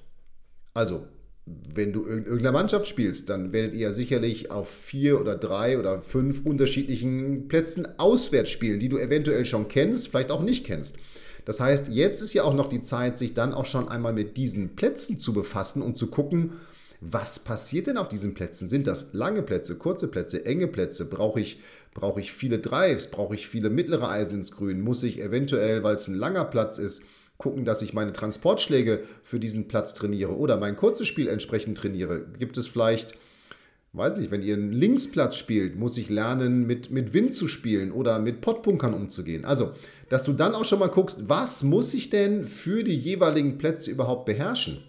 Also, 0.74 1.06
wenn 1.74 1.92
du 1.92 2.04
in 2.04 2.24
irgendeiner 2.24 2.52
Mannschaft 2.52 2.86
spielst, 2.86 3.28
dann 3.28 3.52
werdet 3.52 3.74
ihr 3.74 3.92
sicherlich 3.92 4.50
auf 4.50 4.68
vier 4.68 5.20
oder 5.20 5.36
drei 5.36 5.78
oder 5.78 6.02
fünf 6.02 6.44
unterschiedlichen 6.44 7.48
Plätzen 7.48 7.88
auswärts 7.98 8.50
spielen, 8.50 8.78
die 8.78 8.88
du 8.88 8.98
eventuell 8.98 9.44
schon 9.44 9.68
kennst, 9.68 10.08
vielleicht 10.08 10.30
auch 10.30 10.42
nicht 10.42 10.64
kennst. 10.64 10.96
Das 11.44 11.60
heißt, 11.60 11.88
jetzt 11.88 12.22
ist 12.22 12.34
ja 12.34 12.44
auch 12.44 12.54
noch 12.54 12.68
die 12.68 12.82
Zeit, 12.82 13.18
sich 13.18 13.34
dann 13.34 13.54
auch 13.54 13.66
schon 13.66 13.88
einmal 13.88 14.12
mit 14.12 14.36
diesen 14.36 14.76
Plätzen 14.76 15.18
zu 15.18 15.32
befassen 15.32 15.82
und 15.82 15.96
zu 15.96 16.08
gucken, 16.08 16.52
was 17.00 17.38
passiert 17.38 17.86
denn 17.86 17.96
auf 17.96 18.08
diesen 18.08 18.34
Plätzen? 18.34 18.68
Sind 18.68 18.86
das 18.86 19.12
lange 19.12 19.42
Plätze, 19.42 19.76
kurze 19.76 20.08
Plätze, 20.08 20.44
enge 20.44 20.68
Plätze? 20.68 21.08
Brauche 21.08 21.40
ich, 21.40 21.58
brauche 21.94 22.20
ich 22.20 22.32
viele 22.32 22.58
Drives? 22.58 23.06
Brauche 23.06 23.34
ich 23.34 23.48
viele 23.48 23.70
mittlere 23.70 24.10
Eisen 24.10 24.40
ins 24.40 24.52
Grün? 24.52 24.82
Muss 24.82 25.02
ich 25.02 25.20
eventuell, 25.20 25.82
weil 25.82 25.96
es 25.96 26.08
ein 26.08 26.14
langer 26.14 26.44
Platz 26.44 26.78
ist, 26.78 27.02
gucken, 27.38 27.64
dass 27.64 27.80
ich 27.80 27.94
meine 27.94 28.12
Transportschläge 28.12 29.02
für 29.22 29.40
diesen 29.40 29.66
Platz 29.66 29.94
trainiere 29.94 30.36
oder 30.36 30.58
mein 30.58 30.76
kurzes 30.76 31.08
Spiel 31.08 31.28
entsprechend 31.28 31.78
trainiere? 31.78 32.26
Gibt 32.38 32.58
es 32.58 32.68
vielleicht, 32.68 33.14
weiß 33.94 34.18
nicht, 34.18 34.30
wenn 34.30 34.42
ihr 34.42 34.54
einen 34.54 34.72
Linksplatz 34.72 35.36
spielt, 35.36 35.76
muss 35.76 35.96
ich 35.96 36.10
lernen, 36.10 36.66
mit, 36.66 36.90
mit 36.90 37.14
Wind 37.14 37.34
zu 37.34 37.48
spielen 37.48 37.92
oder 37.92 38.18
mit 38.18 38.42
Pottbunkern 38.42 38.92
umzugehen? 38.92 39.46
Also, 39.46 39.72
dass 40.10 40.24
du 40.24 40.34
dann 40.34 40.54
auch 40.54 40.66
schon 40.66 40.80
mal 40.80 40.88
guckst, 40.88 41.30
was 41.30 41.62
muss 41.62 41.94
ich 41.94 42.10
denn 42.10 42.44
für 42.44 42.84
die 42.84 42.96
jeweiligen 42.96 43.56
Plätze 43.56 43.90
überhaupt 43.90 44.26
beherrschen? 44.26 44.84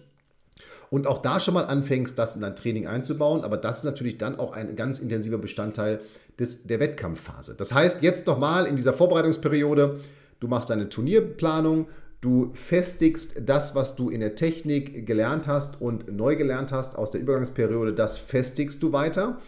Und 0.92 1.06
auch 1.06 1.22
da 1.22 1.40
schon 1.40 1.54
mal 1.54 1.64
anfängst, 1.64 2.18
das 2.18 2.34
in 2.34 2.42
dein 2.42 2.54
Training 2.54 2.86
einzubauen. 2.86 3.44
Aber 3.44 3.56
das 3.56 3.78
ist 3.78 3.84
natürlich 3.84 4.18
dann 4.18 4.38
auch 4.38 4.52
ein 4.52 4.76
ganz 4.76 4.98
intensiver 4.98 5.38
Bestandteil 5.38 6.00
des, 6.38 6.64
der 6.64 6.80
Wettkampfphase. 6.80 7.54
Das 7.56 7.72
heißt, 7.72 8.02
jetzt 8.02 8.26
nochmal 8.26 8.66
in 8.66 8.76
dieser 8.76 8.92
Vorbereitungsperiode, 8.92 10.00
du 10.38 10.48
machst 10.48 10.68
deine 10.68 10.90
Turnierplanung, 10.90 11.86
Du 12.20 12.52
festigst 12.54 13.42
das, 13.46 13.74
was 13.74 13.96
du 13.96 14.08
in 14.08 14.20
der 14.20 14.36
Technik 14.36 15.08
gelernt 15.08 15.48
hast 15.48 15.80
und 15.80 16.06
neu 16.06 16.36
gelernt 16.36 16.70
hast 16.70 16.96
aus 16.96 17.10
der 17.10 17.20
Übergangsperiode, 17.20 17.94
das 17.94 18.16
festigst 18.16 18.80
du 18.80 18.92
weiter. 18.92 19.40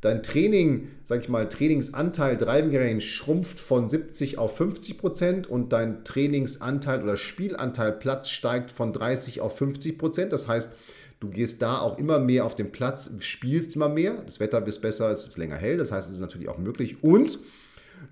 Dein 0.00 0.22
Training, 0.22 0.88
sag 1.04 1.20
ich 1.20 1.28
mal, 1.28 1.48
Trainingsanteil 1.48 2.36
Driving 2.36 3.00
schrumpft 3.00 3.60
von 3.60 3.88
70 3.88 4.38
auf 4.38 4.56
50 4.56 4.96
Prozent 4.96 5.46
und 5.46 5.72
dein 5.72 6.04
Trainingsanteil 6.04 7.02
oder 7.02 7.16
Spielanteil 7.16 7.92
Platz 7.92 8.30
steigt 8.30 8.70
von 8.70 8.92
30 8.92 9.40
auf 9.40 9.58
50 9.58 9.98
Prozent. 9.98 10.32
Das 10.32 10.48
heißt, 10.48 10.72
du 11.20 11.28
gehst 11.28 11.60
da 11.60 11.78
auch 11.80 11.98
immer 11.98 12.18
mehr 12.18 12.46
auf 12.46 12.54
den 12.54 12.72
Platz, 12.72 13.10
spielst 13.20 13.76
immer 13.76 13.90
mehr. 13.90 14.22
Das 14.24 14.40
Wetter 14.40 14.64
wird 14.64 14.80
besser, 14.80 15.10
es 15.10 15.26
ist 15.26 15.36
länger 15.36 15.56
hell. 15.56 15.76
Das 15.76 15.92
heißt, 15.92 16.08
es 16.08 16.14
ist 16.14 16.20
natürlich 16.20 16.48
auch 16.48 16.58
möglich. 16.58 17.02
Und 17.02 17.38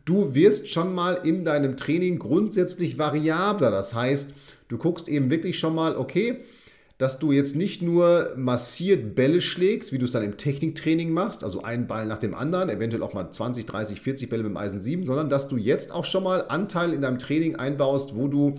Du 0.05 0.35
wirst 0.35 0.69
schon 0.69 0.95
mal 0.95 1.15
in 1.25 1.45
deinem 1.45 1.77
Training 1.77 2.19
grundsätzlich 2.19 2.99
variabler. 2.99 3.71
Das 3.71 3.95
heißt, 3.95 4.35
du 4.69 4.79
guckst 4.79 5.09
eben 5.09 5.31
wirklich 5.31 5.59
schon 5.59 5.75
mal, 5.75 5.97
okay, 5.97 6.41
dass 6.99 7.21
du 7.21 7.31
jetzt 7.31 7.55
nicht 7.55 7.81
nur 7.81 8.33
massiert 8.37 9.15
Bälle 9.15 9.41
schlägst, 9.41 9.93
wie 9.93 9.99
du 9.99 10.05
es 10.05 10.11
dann 10.11 10.25
im 10.25 10.37
Techniktraining 10.37 11.13
machst, 11.13 11.45
also 11.45 11.63
einen 11.63 11.87
Ball 11.87 12.07
nach 12.07 12.19
dem 12.19 12.35
anderen, 12.35 12.69
eventuell 12.69 13.05
auch 13.05 13.15
mal 13.15 13.31
20, 13.31 13.67
30, 13.67 14.01
40 14.01 14.29
Bälle 14.29 14.43
mit 14.43 14.51
dem 14.51 14.57
Eisen 14.57 14.83
7, 14.83 15.07
sondern 15.07 15.31
dass 15.31 15.49
du 15.49 15.57
jetzt 15.57 15.93
auch 15.93 16.05
schon 16.05 16.25
mal 16.25 16.45
Anteil 16.49 16.93
in 16.93 17.01
deinem 17.01 17.19
Training 17.19 17.55
einbaust, 17.55 18.17
wo 18.17 18.27
du 18.27 18.59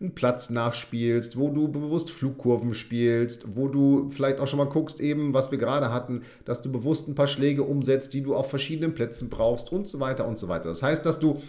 einen 0.00 0.14
Platz 0.14 0.50
nachspielst, 0.50 1.36
wo 1.36 1.50
du 1.50 1.68
bewusst 1.68 2.10
Flugkurven 2.10 2.74
spielst, 2.74 3.56
wo 3.56 3.68
du 3.68 4.08
vielleicht 4.10 4.38
auch 4.38 4.46
schon 4.46 4.58
mal 4.58 4.68
guckst, 4.68 5.00
eben 5.00 5.34
was 5.34 5.50
wir 5.50 5.58
gerade 5.58 5.92
hatten, 5.92 6.22
dass 6.44 6.62
du 6.62 6.70
bewusst 6.70 7.08
ein 7.08 7.14
paar 7.14 7.28
Schläge 7.28 7.64
umsetzt, 7.64 8.14
die 8.14 8.22
du 8.22 8.36
auf 8.36 8.50
verschiedenen 8.50 8.94
Plätzen 8.94 9.30
brauchst 9.30 9.72
und 9.72 9.88
so 9.88 9.98
weiter 9.98 10.28
und 10.28 10.38
so 10.38 10.48
weiter. 10.48 10.68
Das 10.68 10.82
heißt, 10.82 11.04
dass 11.06 11.18
du 11.18 11.40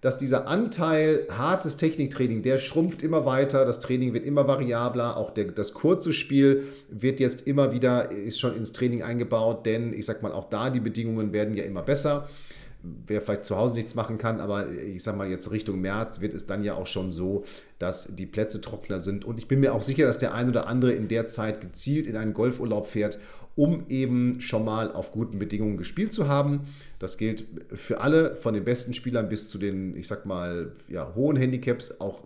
dass 0.00 0.16
dieser 0.16 0.48
Anteil 0.48 1.26
hartes 1.30 1.76
Techniktraining, 1.76 2.42
der 2.42 2.58
schrumpft 2.58 3.02
immer 3.02 3.26
weiter, 3.26 3.64
das 3.64 3.80
Training 3.80 4.14
wird 4.14 4.24
immer 4.24 4.48
variabler, 4.48 5.16
auch 5.16 5.30
der, 5.30 5.46
das 5.46 5.74
kurze 5.74 6.12
Spiel 6.12 6.64
wird 6.88 7.20
jetzt 7.20 7.46
immer 7.46 7.72
wieder, 7.72 8.10
ist 8.10 8.40
schon 8.40 8.56
ins 8.56 8.72
Training 8.72 9.02
eingebaut, 9.02 9.66
denn 9.66 9.92
ich 9.92 10.06
sag 10.06 10.22
mal, 10.22 10.32
auch 10.32 10.48
da 10.48 10.70
die 10.70 10.80
Bedingungen 10.80 11.32
werden 11.32 11.54
ja 11.54 11.64
immer 11.64 11.82
besser 11.82 12.28
wer 12.82 13.20
vielleicht 13.20 13.44
zu 13.44 13.56
Hause 13.56 13.74
nichts 13.74 13.94
machen 13.94 14.18
kann, 14.18 14.40
aber 14.40 14.70
ich 14.70 15.02
sage 15.02 15.16
mal 15.16 15.28
jetzt 15.28 15.50
Richtung 15.50 15.80
März 15.80 16.20
wird 16.20 16.34
es 16.34 16.46
dann 16.46 16.64
ja 16.64 16.74
auch 16.74 16.86
schon 16.86 17.12
so, 17.12 17.44
dass 17.78 18.14
die 18.14 18.26
Plätze 18.26 18.60
trockener 18.60 18.98
sind. 18.98 19.24
Und 19.24 19.38
ich 19.38 19.48
bin 19.48 19.60
mir 19.60 19.74
auch 19.74 19.82
sicher, 19.82 20.06
dass 20.06 20.18
der 20.18 20.34
ein 20.34 20.48
oder 20.48 20.66
andere 20.66 20.92
in 20.92 21.08
der 21.08 21.26
Zeit 21.26 21.60
gezielt 21.60 22.06
in 22.06 22.16
einen 22.16 22.34
Golfurlaub 22.34 22.86
fährt, 22.86 23.18
um 23.56 23.84
eben 23.88 24.40
schon 24.40 24.64
mal 24.64 24.90
auf 24.92 25.12
guten 25.12 25.38
Bedingungen 25.38 25.76
gespielt 25.76 26.12
zu 26.12 26.28
haben. 26.28 26.62
Das 26.98 27.18
gilt 27.18 27.44
für 27.74 28.00
alle, 28.00 28.36
von 28.36 28.54
den 28.54 28.64
besten 28.64 28.94
Spielern 28.94 29.28
bis 29.28 29.48
zu 29.48 29.58
den, 29.58 29.96
ich 29.96 30.08
sag 30.08 30.24
mal, 30.24 30.72
ja, 30.88 31.14
hohen 31.14 31.36
Handicaps. 31.36 32.00
Auch 32.00 32.24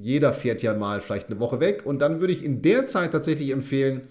jeder 0.00 0.32
fährt 0.32 0.62
ja 0.62 0.74
mal 0.74 1.00
vielleicht 1.00 1.30
eine 1.30 1.40
Woche 1.40 1.60
weg. 1.60 1.84
Und 1.84 2.00
dann 2.00 2.20
würde 2.20 2.32
ich 2.32 2.44
in 2.44 2.62
der 2.62 2.86
Zeit 2.86 3.12
tatsächlich 3.12 3.50
empfehlen, 3.50 4.02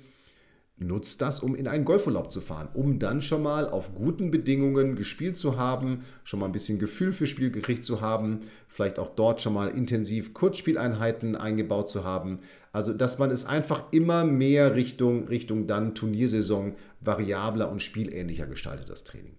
nutzt 0.80 1.22
das, 1.22 1.40
um 1.40 1.56
in 1.56 1.68
einen 1.68 1.86
Golfurlaub 1.86 2.32
zu 2.32 2.40
fahren, 2.40 2.70
um 2.74 3.00
dann 3.00 3.22
schon 3.22 3.42
mal 3.42 3.68
auf 3.68 3.96
guten 3.96 4.30
Bedingungen 4.30 4.96
gespielt 4.96 5.36
zu 5.36 5.58
haben, 5.58 6.02
schon 6.24 6.40
mal 6.40 6.46
ein 6.46 6.52
bisschen 6.52 6.78
Gefühl 6.78 7.12
für 7.12 7.26
Spiel 7.26 7.50
gekriegt 7.50 7.84
zu 7.84 8.02
haben, 8.02 8.42
vielleicht 8.68 9.00
auch 9.00 9.16
dort 9.16 9.42
schon 9.42 9.54
mal 9.54 9.70
intensiv 9.70 10.34
Kurzspieleinheiten 10.34 11.36
eingebaut 11.36 11.90
zu 11.90 12.04
haben. 12.04 12.40
Also, 12.74 12.94
dass 12.94 13.18
man 13.18 13.32
es 13.32 13.46
einfach 13.46 13.92
immer 13.92 14.24
mehr 14.24 14.76
Richtung, 14.76 15.28
Richtung 15.28 15.66
dann 15.66 15.96
Turniersaison 15.96 16.76
variabler 17.02 17.72
und 17.72 17.82
spielähnlicher 17.82 18.46
gestaltet, 18.46 18.90
das 18.90 19.04
Training. 19.04 19.38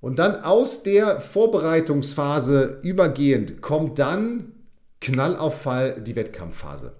Und 0.00 0.18
dann 0.18 0.42
aus 0.42 0.82
der 0.82 1.20
Vorbereitungsphase 1.20 2.80
übergehend 2.82 3.62
kommt 3.62 3.98
dann 3.98 4.52
Knallauffall 5.00 6.00
die 6.00 6.16
Wettkampfphase. 6.16 6.96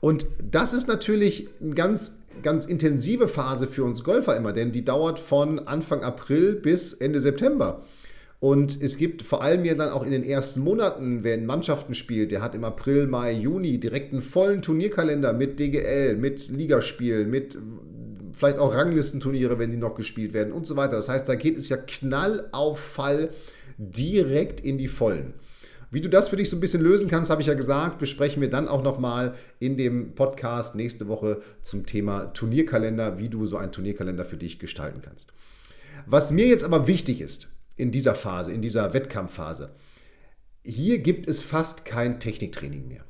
Und 0.00 0.26
das 0.50 0.72
ist 0.72 0.88
natürlich 0.88 1.48
eine 1.60 1.74
ganz, 1.74 2.20
ganz 2.42 2.64
intensive 2.64 3.28
Phase 3.28 3.66
für 3.66 3.84
uns 3.84 4.02
Golfer 4.02 4.36
immer, 4.36 4.52
denn 4.52 4.72
die 4.72 4.84
dauert 4.84 5.20
von 5.20 5.58
Anfang 5.58 6.02
April 6.02 6.54
bis 6.54 6.94
Ende 6.94 7.20
September. 7.20 7.82
Und 8.40 8.82
es 8.82 8.96
gibt 8.96 9.20
vor 9.20 9.42
allem 9.42 9.66
ja 9.66 9.74
dann 9.74 9.90
auch 9.90 10.02
in 10.02 10.12
den 10.12 10.24
ersten 10.24 10.60
Monaten, 10.60 11.22
wer 11.22 11.34
in 11.34 11.44
Mannschaften 11.44 11.94
spielt, 11.94 12.32
der 12.32 12.40
hat 12.40 12.54
im 12.54 12.64
April, 12.64 13.06
Mai, 13.06 13.32
Juni 13.32 13.78
direkt 13.78 14.14
einen 14.14 14.22
vollen 14.22 14.62
Turnierkalender 14.62 15.34
mit 15.34 15.60
DGL, 15.60 16.16
mit 16.16 16.48
Ligaspielen, 16.48 17.28
mit 17.28 17.58
vielleicht 18.32 18.56
auch 18.56 18.74
Ranglistenturniere, 18.74 19.58
wenn 19.58 19.70
die 19.70 19.76
noch 19.76 19.94
gespielt 19.94 20.32
werden 20.32 20.54
und 20.54 20.66
so 20.66 20.76
weiter. 20.76 20.96
Das 20.96 21.10
heißt, 21.10 21.28
da 21.28 21.34
geht 21.34 21.58
es 21.58 21.68
ja 21.68 21.76
Knall 21.76 22.48
Fall 22.76 23.28
direkt 23.76 24.60
in 24.60 24.78
die 24.78 24.88
Vollen. 24.88 25.34
Wie 25.92 26.00
du 26.00 26.08
das 26.08 26.28
für 26.28 26.36
dich 26.36 26.48
so 26.48 26.56
ein 26.56 26.60
bisschen 26.60 26.82
lösen 26.82 27.08
kannst, 27.08 27.30
habe 27.30 27.42
ich 27.42 27.48
ja 27.48 27.54
gesagt, 27.54 27.98
besprechen 27.98 28.40
wir 28.40 28.48
dann 28.48 28.68
auch 28.68 28.82
nochmal 28.82 29.34
in 29.58 29.76
dem 29.76 30.14
Podcast 30.14 30.76
nächste 30.76 31.08
Woche 31.08 31.42
zum 31.62 31.84
Thema 31.84 32.26
Turnierkalender, 32.26 33.18
wie 33.18 33.28
du 33.28 33.44
so 33.46 33.56
einen 33.56 33.72
Turnierkalender 33.72 34.24
für 34.24 34.36
dich 34.36 34.60
gestalten 34.60 35.02
kannst. 35.02 35.32
Was 36.06 36.30
mir 36.30 36.46
jetzt 36.46 36.62
aber 36.62 36.86
wichtig 36.86 37.20
ist 37.20 37.48
in 37.76 37.90
dieser 37.90 38.14
Phase, 38.14 38.52
in 38.52 38.62
dieser 38.62 38.94
Wettkampfphase, 38.94 39.70
hier 40.64 40.98
gibt 40.98 41.28
es 41.28 41.42
fast 41.42 41.84
kein 41.84 42.20
Techniktraining 42.20 42.86
mehr. 42.86 43.04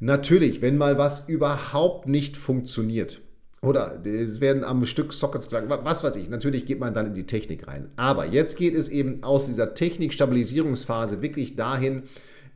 Natürlich, 0.00 0.60
wenn 0.60 0.76
mal 0.76 0.98
was 0.98 1.28
überhaupt 1.28 2.08
nicht 2.08 2.36
funktioniert, 2.36 3.20
oder 3.64 4.04
es 4.04 4.40
werden 4.40 4.64
am 4.64 4.86
Stück 4.86 5.12
Sockets 5.12 5.46
geschlagen, 5.46 5.68
was 5.68 6.04
weiß 6.04 6.16
ich. 6.16 6.28
Natürlich 6.28 6.66
geht 6.66 6.80
man 6.80 6.94
dann 6.94 7.06
in 7.06 7.14
die 7.14 7.26
Technik 7.26 7.66
rein. 7.66 7.90
Aber 7.96 8.26
jetzt 8.26 8.56
geht 8.56 8.74
es 8.74 8.88
eben 8.88 9.22
aus 9.22 9.46
dieser 9.46 9.74
Technik-Stabilisierungsphase 9.74 11.22
wirklich 11.22 11.56
dahin, 11.56 12.04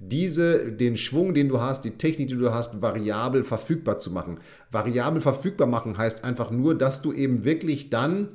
diese, 0.00 0.70
den 0.70 0.96
Schwung, 0.96 1.34
den 1.34 1.48
du 1.48 1.60
hast, 1.60 1.84
die 1.84 1.92
Technik, 1.92 2.28
die 2.28 2.36
du 2.36 2.52
hast, 2.52 2.80
variabel 2.80 3.42
verfügbar 3.42 3.98
zu 3.98 4.12
machen. 4.12 4.38
Variabel 4.70 5.20
verfügbar 5.20 5.66
machen 5.66 5.98
heißt 5.98 6.24
einfach 6.24 6.50
nur, 6.50 6.76
dass 6.76 7.02
du 7.02 7.12
eben 7.12 7.44
wirklich 7.44 7.90
dann 7.90 8.28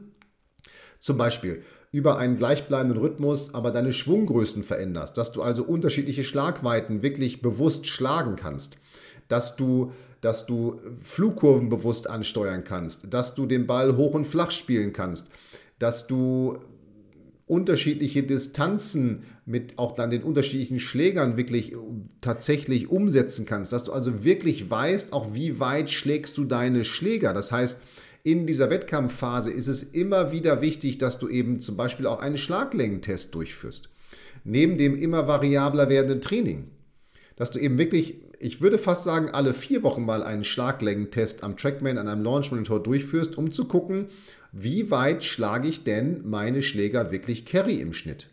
zum 1.00 1.18
Beispiel 1.18 1.62
über 1.92 2.18
einen 2.18 2.38
gleichbleibenden 2.38 2.98
Rhythmus 2.98 3.54
aber 3.54 3.72
deine 3.72 3.94
Schwunggrößen 3.94 4.64
veränderst, 4.64 5.18
dass 5.18 5.32
du 5.32 5.42
also 5.42 5.64
unterschiedliche 5.64 6.24
Schlagweiten 6.24 7.04
wirklich 7.04 7.42
bewusst 7.42 7.88
schlagen 7.88 8.36
kannst, 8.36 8.78
dass 9.34 9.56
du, 9.56 9.92
dass 10.22 10.46
du 10.46 10.80
Flugkurven 11.02 11.68
bewusst 11.68 12.08
ansteuern 12.08 12.64
kannst, 12.64 13.12
dass 13.12 13.34
du 13.34 13.48
den 13.48 13.66
Ball 13.66 13.98
hoch 13.98 14.14
und 14.14 14.28
flach 14.28 14.52
spielen 14.52 14.94
kannst, 14.94 15.32
dass 15.80 16.06
du 16.06 16.60
unterschiedliche 17.48 18.22
Distanzen 18.22 19.24
mit 19.48 19.80
auch 19.80 19.96
dann 19.96 20.12
den 20.12 20.22
unterschiedlichen 20.22 20.80
Schlägern 20.80 21.36
wirklich 21.36 21.76
tatsächlich 22.22 22.90
umsetzen 22.90 23.48
kannst, 23.48 23.74
dass 23.74 23.86
du 23.86 23.92
also 23.92 24.24
wirklich 24.24 24.70
weißt, 24.70 25.14
auch 25.14 25.34
wie 25.34 25.60
weit 25.60 25.90
schlägst 25.90 26.38
du 26.38 26.46
deine 26.46 26.86
Schläger. 26.86 27.34
Das 27.34 27.52
heißt, 27.52 27.82
in 28.24 28.46
dieser 28.46 28.70
Wettkampfphase 28.70 29.52
ist 29.52 29.68
es 29.68 29.82
immer 29.82 30.32
wieder 30.32 30.62
wichtig, 30.62 31.00
dass 31.00 31.18
du 31.18 31.28
eben 31.28 31.60
zum 31.60 31.76
Beispiel 31.76 32.06
auch 32.06 32.20
einen 32.20 32.38
Schlaglängentest 32.38 33.34
durchführst. 33.34 33.90
Neben 34.44 34.78
dem 34.78 34.96
immer 34.96 35.28
variabler 35.28 35.90
werdenden 35.90 36.22
Training. 36.22 36.68
Dass 37.36 37.52
du 37.52 37.60
eben 37.60 37.78
wirklich, 37.78 38.16
ich 38.40 38.62
würde 38.62 38.78
fast 38.78 39.04
sagen, 39.04 39.30
alle 39.32 39.54
vier 39.54 39.84
Wochen 39.84 40.06
mal 40.06 40.24
einen 40.24 40.44
Schlaglängentest 40.44 41.44
am 41.44 41.58
Trackman, 41.58 41.98
an 41.98 42.08
einem 42.08 42.24
Launch 42.24 42.52
Monitor 42.52 42.82
durchführst, 42.82 43.38
um 43.38 43.52
zu 43.52 43.66
gucken, 43.66 44.08
wie 44.52 44.92
weit 44.92 45.24
schlage 45.24 45.68
ich 45.68 45.84
denn 45.84 46.22
meine 46.26 46.62
Schläger 46.62 47.12
wirklich 47.12 47.46
Carry 47.46 47.76
im 47.76 47.94
Schnitt? 47.94 48.28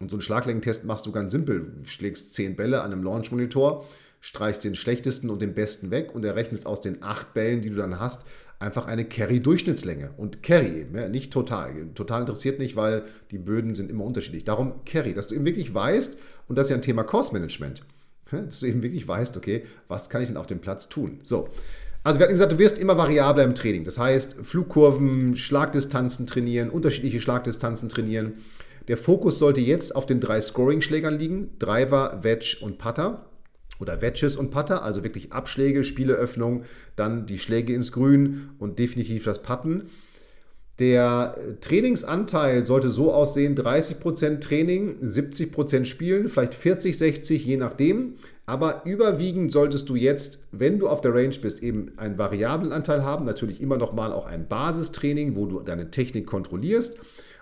Und 0.00 0.10
so 0.10 0.16
einen 0.16 0.22
Schlaglängentest 0.22 0.84
machst 0.84 1.06
du 1.06 1.12
ganz 1.12 1.32
simpel. 1.32 1.60
Du 1.60 1.88
schlägst 1.88 2.34
zehn 2.34 2.56
Bälle 2.56 2.82
an 2.82 2.92
einem 2.92 3.04
Launch-Monitor, 3.04 3.86
streichst 4.20 4.64
den 4.64 4.74
schlechtesten 4.74 5.30
und 5.30 5.40
den 5.40 5.54
besten 5.54 5.90
weg 5.90 6.14
und 6.14 6.24
errechnest 6.24 6.66
aus 6.66 6.80
den 6.80 7.02
acht 7.02 7.32
Bällen, 7.32 7.60
die 7.60 7.70
du 7.70 7.76
dann 7.76 8.00
hast, 8.00 8.26
einfach 8.58 8.86
eine 8.86 9.04
Carry-Durchschnittslänge. 9.04 10.10
Und 10.16 10.42
Carry 10.42 10.80
eben, 10.80 10.96
ja, 10.96 11.08
nicht 11.08 11.32
total. 11.32 11.72
Total 11.94 12.20
interessiert 12.20 12.58
nicht, 12.58 12.76
weil 12.76 13.04
die 13.30 13.38
Böden 13.38 13.74
sind 13.74 13.90
immer 13.90 14.04
unterschiedlich. 14.04 14.44
Darum 14.44 14.84
Carry, 14.84 15.14
dass 15.14 15.28
du 15.28 15.34
eben 15.34 15.46
wirklich 15.46 15.72
weißt, 15.72 16.18
und 16.48 16.56
das 16.56 16.66
ist 16.66 16.70
ja 16.70 16.76
ein 16.76 16.82
Thema 16.82 17.04
Course-Management, 17.04 17.82
dass 18.30 18.60
du 18.60 18.66
eben 18.66 18.82
wirklich 18.82 19.06
weißt, 19.06 19.36
okay, 19.36 19.64
was 19.88 20.10
kann 20.10 20.22
ich 20.22 20.28
denn 20.28 20.36
auf 20.36 20.46
dem 20.46 20.58
Platz 20.58 20.88
tun? 20.88 21.20
So, 21.22 21.48
also 22.02 22.20
wir 22.20 22.24
hatten 22.24 22.34
gesagt, 22.34 22.52
du 22.52 22.58
wirst 22.58 22.78
immer 22.78 22.96
variabler 22.96 23.44
im 23.44 23.54
Training. 23.54 23.84
Das 23.84 23.98
heißt, 23.98 24.36
Flugkurven, 24.44 25.36
Schlagdistanzen 25.36 26.26
trainieren, 26.26 26.70
unterschiedliche 26.70 27.20
Schlagdistanzen 27.20 27.88
trainieren. 27.88 28.34
Der 28.88 28.96
Fokus 28.96 29.40
sollte 29.40 29.60
jetzt 29.60 29.96
auf 29.96 30.06
den 30.06 30.20
drei 30.20 30.40
Scoring-Schlägern 30.40 31.18
liegen: 31.18 31.50
Driver, 31.58 32.20
Wedge 32.22 32.58
und 32.60 32.78
Putter. 32.78 33.26
Oder 33.78 34.00
Wedges 34.00 34.36
und 34.36 34.52
Putter, 34.52 34.82
also 34.82 35.02
wirklich 35.02 35.32
Abschläge, 35.32 35.84
Spieleöffnung, 35.84 36.62
dann 36.94 37.26
die 37.26 37.38
Schläge 37.38 37.74
ins 37.74 37.92
Grün 37.92 38.50
und 38.58 38.78
definitiv 38.78 39.24
das 39.24 39.42
Putten. 39.42 39.90
Der 40.78 41.36
Trainingsanteil 41.60 42.66
sollte 42.66 42.90
so 42.90 43.12
aussehen: 43.12 43.56
30% 43.56 44.40
Training, 44.40 44.96
70% 45.02 45.86
Spielen, 45.86 46.28
vielleicht 46.28 46.54
40, 46.54 46.98
60, 46.98 47.46
je 47.46 47.56
nachdem. 47.56 48.14
Aber 48.44 48.82
überwiegend 48.84 49.50
solltest 49.50 49.88
du 49.88 49.96
jetzt, 49.96 50.46
wenn 50.52 50.78
du 50.78 50.88
auf 50.88 51.00
der 51.00 51.14
Range 51.14 51.34
bist, 51.40 51.62
eben 51.62 51.92
einen 51.96 52.16
variablen 52.18 52.72
Anteil 52.72 53.02
haben. 53.02 53.24
Natürlich 53.24 53.60
immer 53.60 53.76
noch 53.76 53.92
mal 53.92 54.12
auch 54.12 54.26
ein 54.26 54.46
Basistraining, 54.48 55.34
wo 55.34 55.46
du 55.46 55.60
deine 55.60 55.90
Technik 55.90 56.26
kontrollierst. 56.26 56.98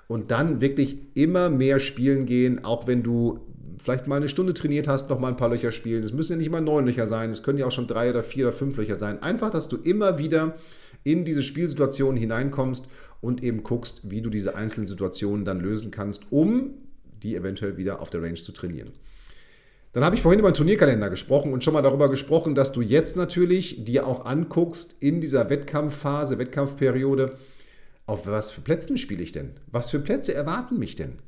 Und 0.06 0.30
dann 0.30 0.60
wirklich 0.60 0.98
immer 1.14 1.50
mehr 1.50 1.80
spielen 1.80 2.26
gehen, 2.26 2.64
auch 2.64 2.86
wenn 2.86 3.02
du 3.02 3.40
vielleicht 3.82 4.06
mal 4.06 4.16
eine 4.16 4.28
Stunde 4.28 4.54
trainiert 4.54 4.88
hast, 4.88 5.10
noch 5.10 5.18
mal 5.18 5.28
ein 5.28 5.36
paar 5.36 5.50
Löcher 5.50 5.72
spielen. 5.72 6.02
Es 6.02 6.12
müssen 6.12 6.32
ja 6.32 6.38
nicht 6.38 6.50
mal 6.50 6.60
neun 6.60 6.86
Löcher 6.86 7.06
sein, 7.06 7.30
es 7.30 7.42
können 7.42 7.58
ja 7.58 7.66
auch 7.66 7.72
schon 7.72 7.86
drei 7.86 8.10
oder 8.10 8.22
vier 8.22 8.46
oder 8.46 8.56
fünf 8.56 8.76
Löcher 8.76 8.96
sein. 8.96 9.22
Einfach, 9.22 9.50
dass 9.50 9.68
du 9.68 9.76
immer 9.76 10.18
wieder 10.18 10.54
in 11.04 11.24
diese 11.26 11.42
Spielsituation 11.42 12.16
hineinkommst 12.16 12.86
und 13.24 13.42
eben 13.42 13.62
guckst, 13.62 14.10
wie 14.10 14.20
du 14.20 14.30
diese 14.30 14.54
einzelnen 14.54 14.86
Situationen 14.86 15.44
dann 15.44 15.58
lösen 15.58 15.90
kannst, 15.90 16.30
um 16.30 16.74
die 17.22 17.34
eventuell 17.34 17.76
wieder 17.76 18.00
auf 18.00 18.10
der 18.10 18.22
Range 18.22 18.34
zu 18.34 18.52
trainieren. 18.52 18.92
Dann 19.92 20.04
habe 20.04 20.14
ich 20.14 20.22
vorhin 20.22 20.40
über 20.40 20.50
den 20.50 20.56
Turnierkalender 20.56 21.08
gesprochen 21.08 21.52
und 21.52 21.64
schon 21.64 21.72
mal 21.72 21.82
darüber 21.82 22.10
gesprochen, 22.10 22.54
dass 22.54 22.72
du 22.72 22.82
jetzt 22.82 23.16
natürlich 23.16 23.84
dir 23.84 24.06
auch 24.06 24.26
anguckst 24.26 24.96
in 25.00 25.20
dieser 25.20 25.48
Wettkampfphase, 25.48 26.38
Wettkampfperiode, 26.38 27.38
auf 28.06 28.26
was 28.26 28.50
für 28.50 28.60
Plätzen 28.60 28.98
spiele 28.98 29.22
ich 29.22 29.32
denn? 29.32 29.52
Was 29.70 29.90
für 29.90 30.00
Plätze 30.00 30.34
erwarten 30.34 30.78
mich 30.78 30.96
denn? 30.96 31.20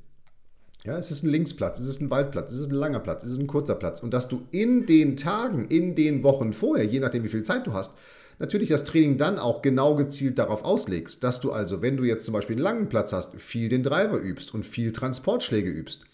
Ja, 0.85 0.99
ist 0.99 1.11
es 1.11 1.23
ein 1.23 1.31
Linksplatz, 1.31 1.79
ist 1.79 1.89
es 1.89 2.01
ein 2.01 2.11
Waldplatz, 2.11 2.53
ist 2.53 2.61
es 2.61 2.69
ein 2.69 2.75
langer 2.75 3.01
Platz, 3.01 3.25
ist 3.25 3.31
es 3.31 3.39
ein 3.39 3.47
kurzer 3.47 3.75
Platz? 3.75 4.03
Und 4.03 4.13
dass 4.13 4.29
du 4.29 4.43
in 4.51 4.85
den 4.85 5.17
Tagen, 5.17 5.65
in 5.65 5.95
den 5.95 6.23
Wochen 6.23 6.53
vorher, 6.53 6.85
je 6.85 7.01
nachdem 7.01 7.25
wie 7.25 7.29
viel 7.29 7.43
Zeit 7.43 7.67
du 7.67 7.73
hast, 7.73 7.93
natürlich 8.39 8.69
das 8.69 8.85
Training 8.85 9.19
dann 9.19 9.39
auch 9.39 9.63
genau 9.63 9.95
gezielt 9.95 10.39
darauf 10.39 10.65
auslegst, 10.65 11.23
dass 11.23 11.41
du 11.41 11.53
also, 11.53 11.83
wenn 11.83 11.97
du 11.97 12.05
jetzt 12.05 12.25
zum 12.25 12.35
Beispiel 12.35 12.57
einen 12.57 12.65
langen 12.65 12.89
Platz 12.89 13.13
hast, 13.13 13.41
viel 13.41 13.69
den 13.69 13.83
Driver 13.83 14.19
übst 14.19 14.55
und 14.55 14.65
viel 14.65 14.93
Transportschläge 14.93 15.71
übst 15.71 16.05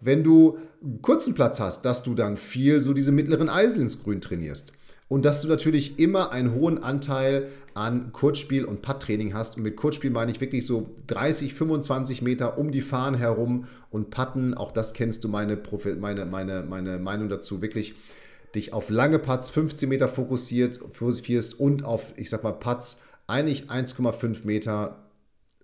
wenn 0.00 0.22
du 0.22 0.58
einen 0.82 1.02
kurzen 1.02 1.34
Platz 1.34 1.60
hast, 1.60 1.84
dass 1.84 2.02
du 2.02 2.14
dann 2.14 2.36
viel 2.36 2.80
so 2.80 2.92
diese 2.92 3.12
mittleren 3.12 3.48
Eisen 3.48 3.82
ins 3.82 4.02
Grün 4.02 4.20
trainierst. 4.20 4.72
Und 5.08 5.24
dass 5.24 5.40
du 5.40 5.48
natürlich 5.48 5.98
immer 5.98 6.32
einen 6.32 6.54
hohen 6.54 6.82
Anteil 6.82 7.48
an 7.72 8.12
Kurzspiel- 8.12 8.66
und 8.66 8.82
Putt-Training 8.82 9.32
hast. 9.32 9.56
Und 9.56 9.62
mit 9.62 9.74
Kurzspiel 9.74 10.10
meine 10.10 10.30
ich 10.30 10.40
wirklich 10.42 10.66
so 10.66 10.90
30, 11.06 11.54
25 11.54 12.20
Meter 12.20 12.58
um 12.58 12.70
die 12.72 12.82
Fahnen 12.82 13.18
herum 13.18 13.64
und 13.90 14.10
Putten. 14.10 14.52
Auch 14.52 14.70
das 14.70 14.92
kennst 14.92 15.24
du 15.24 15.28
meine, 15.28 15.58
meine, 15.98 16.26
meine, 16.26 16.62
meine 16.62 16.98
Meinung 16.98 17.30
dazu. 17.30 17.62
Wirklich 17.62 17.94
dich 18.54 18.72
auf 18.72 18.90
lange 18.90 19.18
Putts 19.18 19.50
15 19.50 19.88
Meter 19.88 20.08
fokussiert, 20.08 20.80
fokussierst 20.92 21.58
und 21.58 21.84
auf, 21.84 22.12
ich 22.16 22.30
sag 22.30 22.42
mal, 22.42 22.52
Putts 22.52 23.00
eigentlich 23.26 23.64
1,5 23.70 24.44
Meter, 24.44 25.04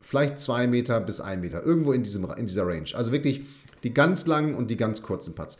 vielleicht 0.00 0.38
2 0.38 0.66
Meter 0.66 1.00
bis 1.00 1.20
1 1.20 1.40
Meter. 1.40 1.62
Irgendwo 1.64 1.92
in, 1.92 2.02
diesem, 2.02 2.30
in 2.36 2.46
dieser 2.46 2.66
Range. 2.66 2.90
Also 2.94 3.12
wirklich 3.12 3.42
die 3.82 3.94
ganz 3.94 4.26
langen 4.26 4.54
und 4.54 4.70
die 4.70 4.76
ganz 4.76 5.02
kurzen 5.02 5.34
Putts. 5.34 5.58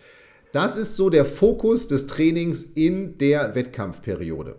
Das 0.53 0.77
ist 0.77 0.97
so 0.97 1.11
der 1.11 1.25
Fokus 1.25 1.89
des 1.89 2.07
Trainings 2.07 2.63
in 2.63 3.19
der 3.19 3.55
Wettkampfperiode. 3.55 4.57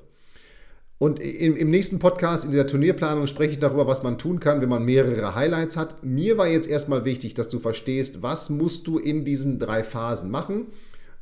Und 0.97 1.19
im, 1.19 1.55
im, 1.57 1.69
nächsten 1.69 1.99
Podcast, 1.99 2.45
in 2.45 2.51
dieser 2.51 2.67
Turnierplanung, 2.67 3.27
spreche 3.27 3.51
ich 3.51 3.59
darüber, 3.59 3.85
was 3.85 4.01
man 4.01 4.17
tun 4.17 4.39
kann, 4.39 4.61
wenn 4.61 4.69
man 4.69 4.85
mehrere 4.85 5.35
Highlights 5.35 5.75
hat. 5.75 6.03
Mir 6.03 6.37
war 6.37 6.47
jetzt 6.47 6.69
erstmal 6.69 7.03
wichtig, 7.03 7.33
dass 7.33 7.49
du 7.49 7.59
verstehst, 7.59 8.23
was 8.23 8.49
musst 8.49 8.87
du 8.87 8.97
in 8.97 9.25
diesen 9.25 9.59
drei 9.59 9.83
Phasen 9.83 10.31
machen. 10.31 10.67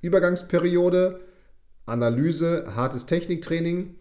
Übergangsperiode, 0.01 1.21
Analyse, 1.85 2.65
hartes 2.75 3.05
Techniktraining, 3.05 3.95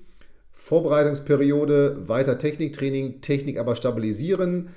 Vorbereitungsperiode, 0.53 2.09
weiter 2.09 2.38
Techniktraining, 2.38 3.21
Technik 3.21 3.59
aber 3.59 3.75
stabilisieren. 3.75 4.68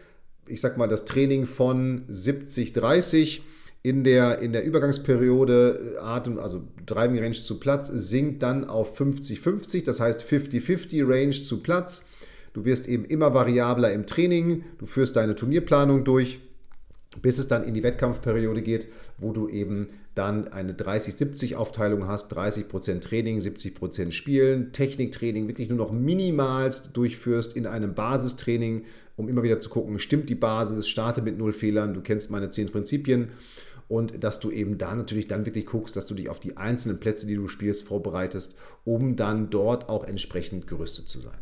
Ich 0.48 0.62
sag 0.62 0.78
mal, 0.78 0.88
das 0.88 1.06
Training 1.06 1.46
von 1.46 2.06
70, 2.08 2.74
30 2.74 3.44
in 3.84 4.04
der, 4.04 4.40
in 4.40 4.52
der 4.52 4.64
Übergangsperiode 4.64 5.96
äh, 5.96 5.98
Atem, 6.00 6.40
also 6.40 6.64
Driving 6.88 7.20
Range 7.20 7.36
zu 7.36 7.60
Platz, 7.60 7.88
sinkt 7.94 8.42
dann 8.42 8.66
auf 8.66 9.00
50-50, 9.00 9.86
das 9.86 10.00
heißt 10.00 10.26
50-50 10.26 11.08
Range 11.08 11.32
zu 11.32 11.62
Platz. 11.62 12.08
Du 12.54 12.66
wirst 12.66 12.88
eben 12.88 13.06
immer 13.06 13.36
variabler 13.36 13.94
im 13.94 14.08
Training, 14.08 14.64
du 14.80 14.88
führst 14.88 15.16
deine 15.18 15.36
Turnierplanung 15.36 16.04
durch, 16.04 16.40
bis 17.22 17.38
es 17.38 17.48
dann 17.48 17.64
in 17.64 17.76
die 17.76 17.84
Wettkampfperiode 17.84 18.64
geht, 18.64 18.88
wo 19.20 19.34
du 19.34 19.50
eben 19.50 19.90
dann 20.16 20.48
eine 20.48 20.74
30-70 20.74 21.56
Aufteilung 21.56 22.08
hast, 22.08 22.34
30% 22.34 23.02
Training, 23.02 23.40
70% 23.40 24.12
Spielen, 24.12 24.72
Techniktraining 24.72 25.48
wirklich 25.48 25.70
nur 25.70 25.78
noch 25.78 25.92
minimalst 25.92 26.96
durchführst 26.96 27.56
in 27.56 27.68
einem 27.68 27.94
Basistraining, 27.94 28.86
um 29.18 29.28
immer 29.28 29.44
wieder 29.44 29.60
zu 29.60 29.70
gucken, 29.70 30.00
stimmt 30.00 30.30
die 30.30 30.36
Basis, 30.36 30.88
starte 30.88 31.22
mit 31.22 31.38
null 31.38 31.54
Fehlern, 31.54 31.94
du 31.94 32.02
kennst 32.02 32.32
meine 32.32 32.50
10 32.50 32.72
Prinzipien 32.72 33.30
und 33.88 34.24
dass 34.24 34.40
du 34.40 34.52
eben 34.52 34.78
da 34.78 34.96
natürlich 34.96 35.28
dann 35.28 35.46
wirklich 35.46 35.66
guckst, 35.66 35.96
dass 35.96 36.06
du 36.06 36.16
dich 36.16 36.30
auf 36.30 36.40
die 36.40 36.58
einzelnen 36.58 37.00
Plätze, 37.00 37.28
die 37.28 37.36
du 37.36 37.48
spielst, 37.48 37.84
vorbereitest, 37.84 38.56
um 38.84 39.16
dann 39.16 39.50
dort 39.50 39.90
auch 39.90 40.06
entsprechend 40.06 40.66
gerüstet 40.66 41.10
zu 41.10 41.20
sein. 41.20 41.38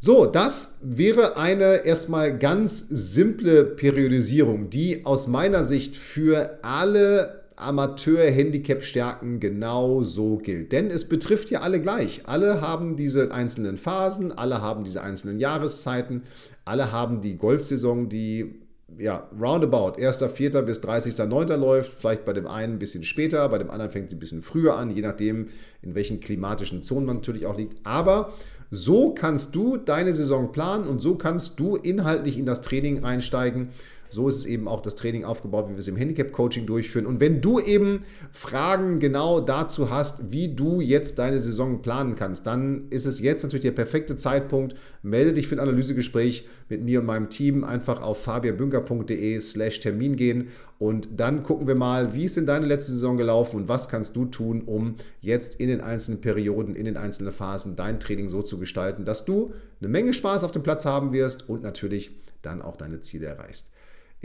So, 0.00 0.26
das 0.26 0.74
wäre 0.82 1.36
eine 1.38 1.86
erstmal 1.86 2.38
ganz 2.38 2.78
simple 2.90 3.64
Periodisierung, 3.64 4.68
die 4.68 5.06
aus 5.06 5.28
meiner 5.28 5.64
Sicht 5.64 5.96
für 5.96 6.58
alle 6.62 7.43
Amateur-Handicap-Stärken 7.56 9.40
genau 9.40 10.02
so 10.02 10.38
gilt. 10.38 10.72
Denn 10.72 10.88
es 10.90 11.08
betrifft 11.08 11.50
ja 11.50 11.60
alle 11.60 11.80
gleich. 11.80 12.22
Alle 12.26 12.60
haben 12.60 12.96
diese 12.96 13.32
einzelnen 13.32 13.76
Phasen, 13.76 14.32
alle 14.32 14.60
haben 14.60 14.84
diese 14.84 15.02
einzelnen 15.02 15.38
Jahreszeiten, 15.38 16.22
alle 16.64 16.92
haben 16.92 17.20
die 17.20 17.36
Golfsaison, 17.36 18.08
die 18.08 18.60
ja, 18.98 19.28
roundabout 19.40 19.98
1.4. 19.98 20.62
bis 20.62 20.80
30.9. 20.80 21.56
läuft, 21.56 21.92
vielleicht 21.94 22.24
bei 22.24 22.32
dem 22.32 22.46
einen 22.46 22.74
ein 22.74 22.78
bisschen 22.78 23.04
später, 23.04 23.48
bei 23.48 23.58
dem 23.58 23.70
anderen 23.70 23.90
fängt 23.90 24.10
sie 24.10 24.16
ein 24.16 24.20
bisschen 24.20 24.42
früher 24.42 24.76
an, 24.76 24.90
je 24.90 25.02
nachdem, 25.02 25.46
in 25.82 25.94
welchen 25.94 26.20
klimatischen 26.20 26.82
Zonen 26.82 27.06
man 27.06 27.16
natürlich 27.16 27.46
auch 27.46 27.56
liegt. 27.56 27.84
Aber 27.84 28.32
so 28.70 29.12
kannst 29.12 29.54
du 29.54 29.76
deine 29.76 30.12
Saison 30.12 30.52
planen 30.52 30.86
und 30.86 31.00
so 31.00 31.16
kannst 31.16 31.58
du 31.60 31.76
inhaltlich 31.76 32.38
in 32.38 32.46
das 32.46 32.60
Training 32.60 33.04
einsteigen, 33.04 33.70
So 34.14 34.28
ist 34.28 34.36
es 34.36 34.46
eben 34.46 34.68
auch 34.68 34.80
das 34.80 34.94
Training 34.94 35.24
aufgebaut, 35.24 35.66
wie 35.68 35.74
wir 35.74 35.80
es 35.80 35.88
im 35.88 35.96
Handicap-Coaching 35.96 36.66
durchführen. 36.66 37.06
Und 37.06 37.20
wenn 37.20 37.40
du 37.40 37.60
eben 37.60 38.04
Fragen 38.32 39.00
genau 39.00 39.40
dazu 39.40 39.90
hast, 39.90 40.30
wie 40.32 40.54
du 40.54 40.80
jetzt 40.80 41.18
deine 41.18 41.40
Saison 41.40 41.82
planen 41.82 42.14
kannst, 42.14 42.46
dann 42.46 42.88
ist 42.90 43.04
es 43.04 43.20
jetzt 43.20 43.42
natürlich 43.42 43.64
der 43.64 43.72
perfekte 43.72 44.16
Zeitpunkt. 44.16 44.76
Melde 45.02 45.32
dich 45.32 45.48
für 45.48 45.56
ein 45.56 45.60
Analysegespräch 45.60 46.46
mit 46.68 46.82
mir 46.82 47.00
und 47.00 47.06
meinem 47.06 47.28
Team. 47.28 47.64
Einfach 47.64 48.00
auf 48.00 48.22
fabianbünker.de 48.22 49.40
slash 49.40 49.80
Termin 49.80 50.16
gehen 50.16 50.48
und 50.78 51.08
dann 51.16 51.42
gucken 51.42 51.66
wir 51.66 51.74
mal, 51.74 52.14
wie 52.14 52.24
ist 52.24 52.36
in 52.36 52.46
deine 52.46 52.66
letzte 52.66 52.92
Saison 52.92 53.16
gelaufen 53.16 53.56
und 53.56 53.68
was 53.68 53.88
kannst 53.88 54.16
du 54.16 54.26
tun, 54.26 54.62
um 54.62 54.96
jetzt 55.20 55.54
in 55.56 55.68
den 55.68 55.80
einzelnen 55.80 56.20
Perioden, 56.20 56.74
in 56.74 56.84
den 56.84 56.96
einzelnen 56.96 57.32
Phasen 57.32 57.76
dein 57.76 58.00
Training 58.00 58.28
so 58.28 58.42
zu 58.42 58.58
gestalten, 58.58 59.04
dass 59.04 59.24
du 59.24 59.52
eine 59.80 59.88
Menge 59.88 60.12
Spaß 60.12 60.44
auf 60.44 60.50
dem 60.50 60.62
Platz 60.62 60.84
haben 60.84 61.12
wirst 61.12 61.48
und 61.48 61.62
natürlich 61.62 62.10
dann 62.42 62.60
auch 62.60 62.76
deine 62.76 63.00
Ziele 63.00 63.26
erreichst. 63.26 63.73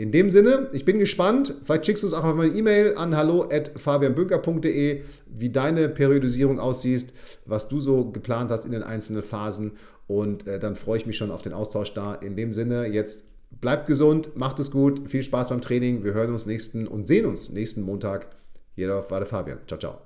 In 0.00 0.12
dem 0.12 0.30
Sinne, 0.30 0.70
ich 0.72 0.86
bin 0.86 0.98
gespannt. 0.98 1.54
Vielleicht 1.62 1.84
schickst 1.84 2.02
du 2.02 2.06
es 2.06 2.14
auch 2.14 2.24
auf 2.24 2.34
meine 2.34 2.54
E-Mail 2.54 2.96
an 2.96 3.14
hallo@fabianbünker.de, 3.14 5.02
wie 5.26 5.50
deine 5.50 5.90
Periodisierung 5.90 6.58
aussieht, 6.58 7.12
was 7.44 7.68
du 7.68 7.80
so 7.80 8.10
geplant 8.10 8.50
hast 8.50 8.64
in 8.64 8.72
den 8.72 8.82
einzelnen 8.82 9.22
Phasen. 9.22 9.72
Und 10.06 10.48
äh, 10.48 10.58
dann 10.58 10.74
freue 10.74 10.96
ich 10.96 11.04
mich 11.04 11.18
schon 11.18 11.30
auf 11.30 11.42
den 11.42 11.52
Austausch 11.52 11.92
da. 11.92 12.14
In 12.14 12.34
dem 12.34 12.54
Sinne, 12.54 12.86
jetzt 12.86 13.24
bleibt 13.60 13.88
gesund, 13.88 14.30
macht 14.36 14.58
es 14.58 14.70
gut, 14.70 15.10
viel 15.10 15.22
Spaß 15.22 15.50
beim 15.50 15.60
Training. 15.60 16.02
Wir 16.02 16.14
hören 16.14 16.32
uns 16.32 16.46
nächsten 16.46 16.88
und 16.88 17.06
sehen 17.06 17.26
uns 17.26 17.50
nächsten 17.50 17.82
Montag. 17.82 18.28
Jeder 18.76 19.04
war 19.10 19.20
der 19.20 19.26
Fabian. 19.26 19.58
Ciao, 19.66 19.78
ciao. 19.78 19.98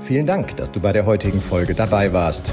Vielen 0.00 0.26
Dank, 0.26 0.58
dass 0.58 0.70
du 0.70 0.78
bei 0.78 0.92
der 0.92 1.06
heutigen 1.06 1.40
Folge 1.40 1.74
dabei 1.74 2.12
warst. 2.12 2.52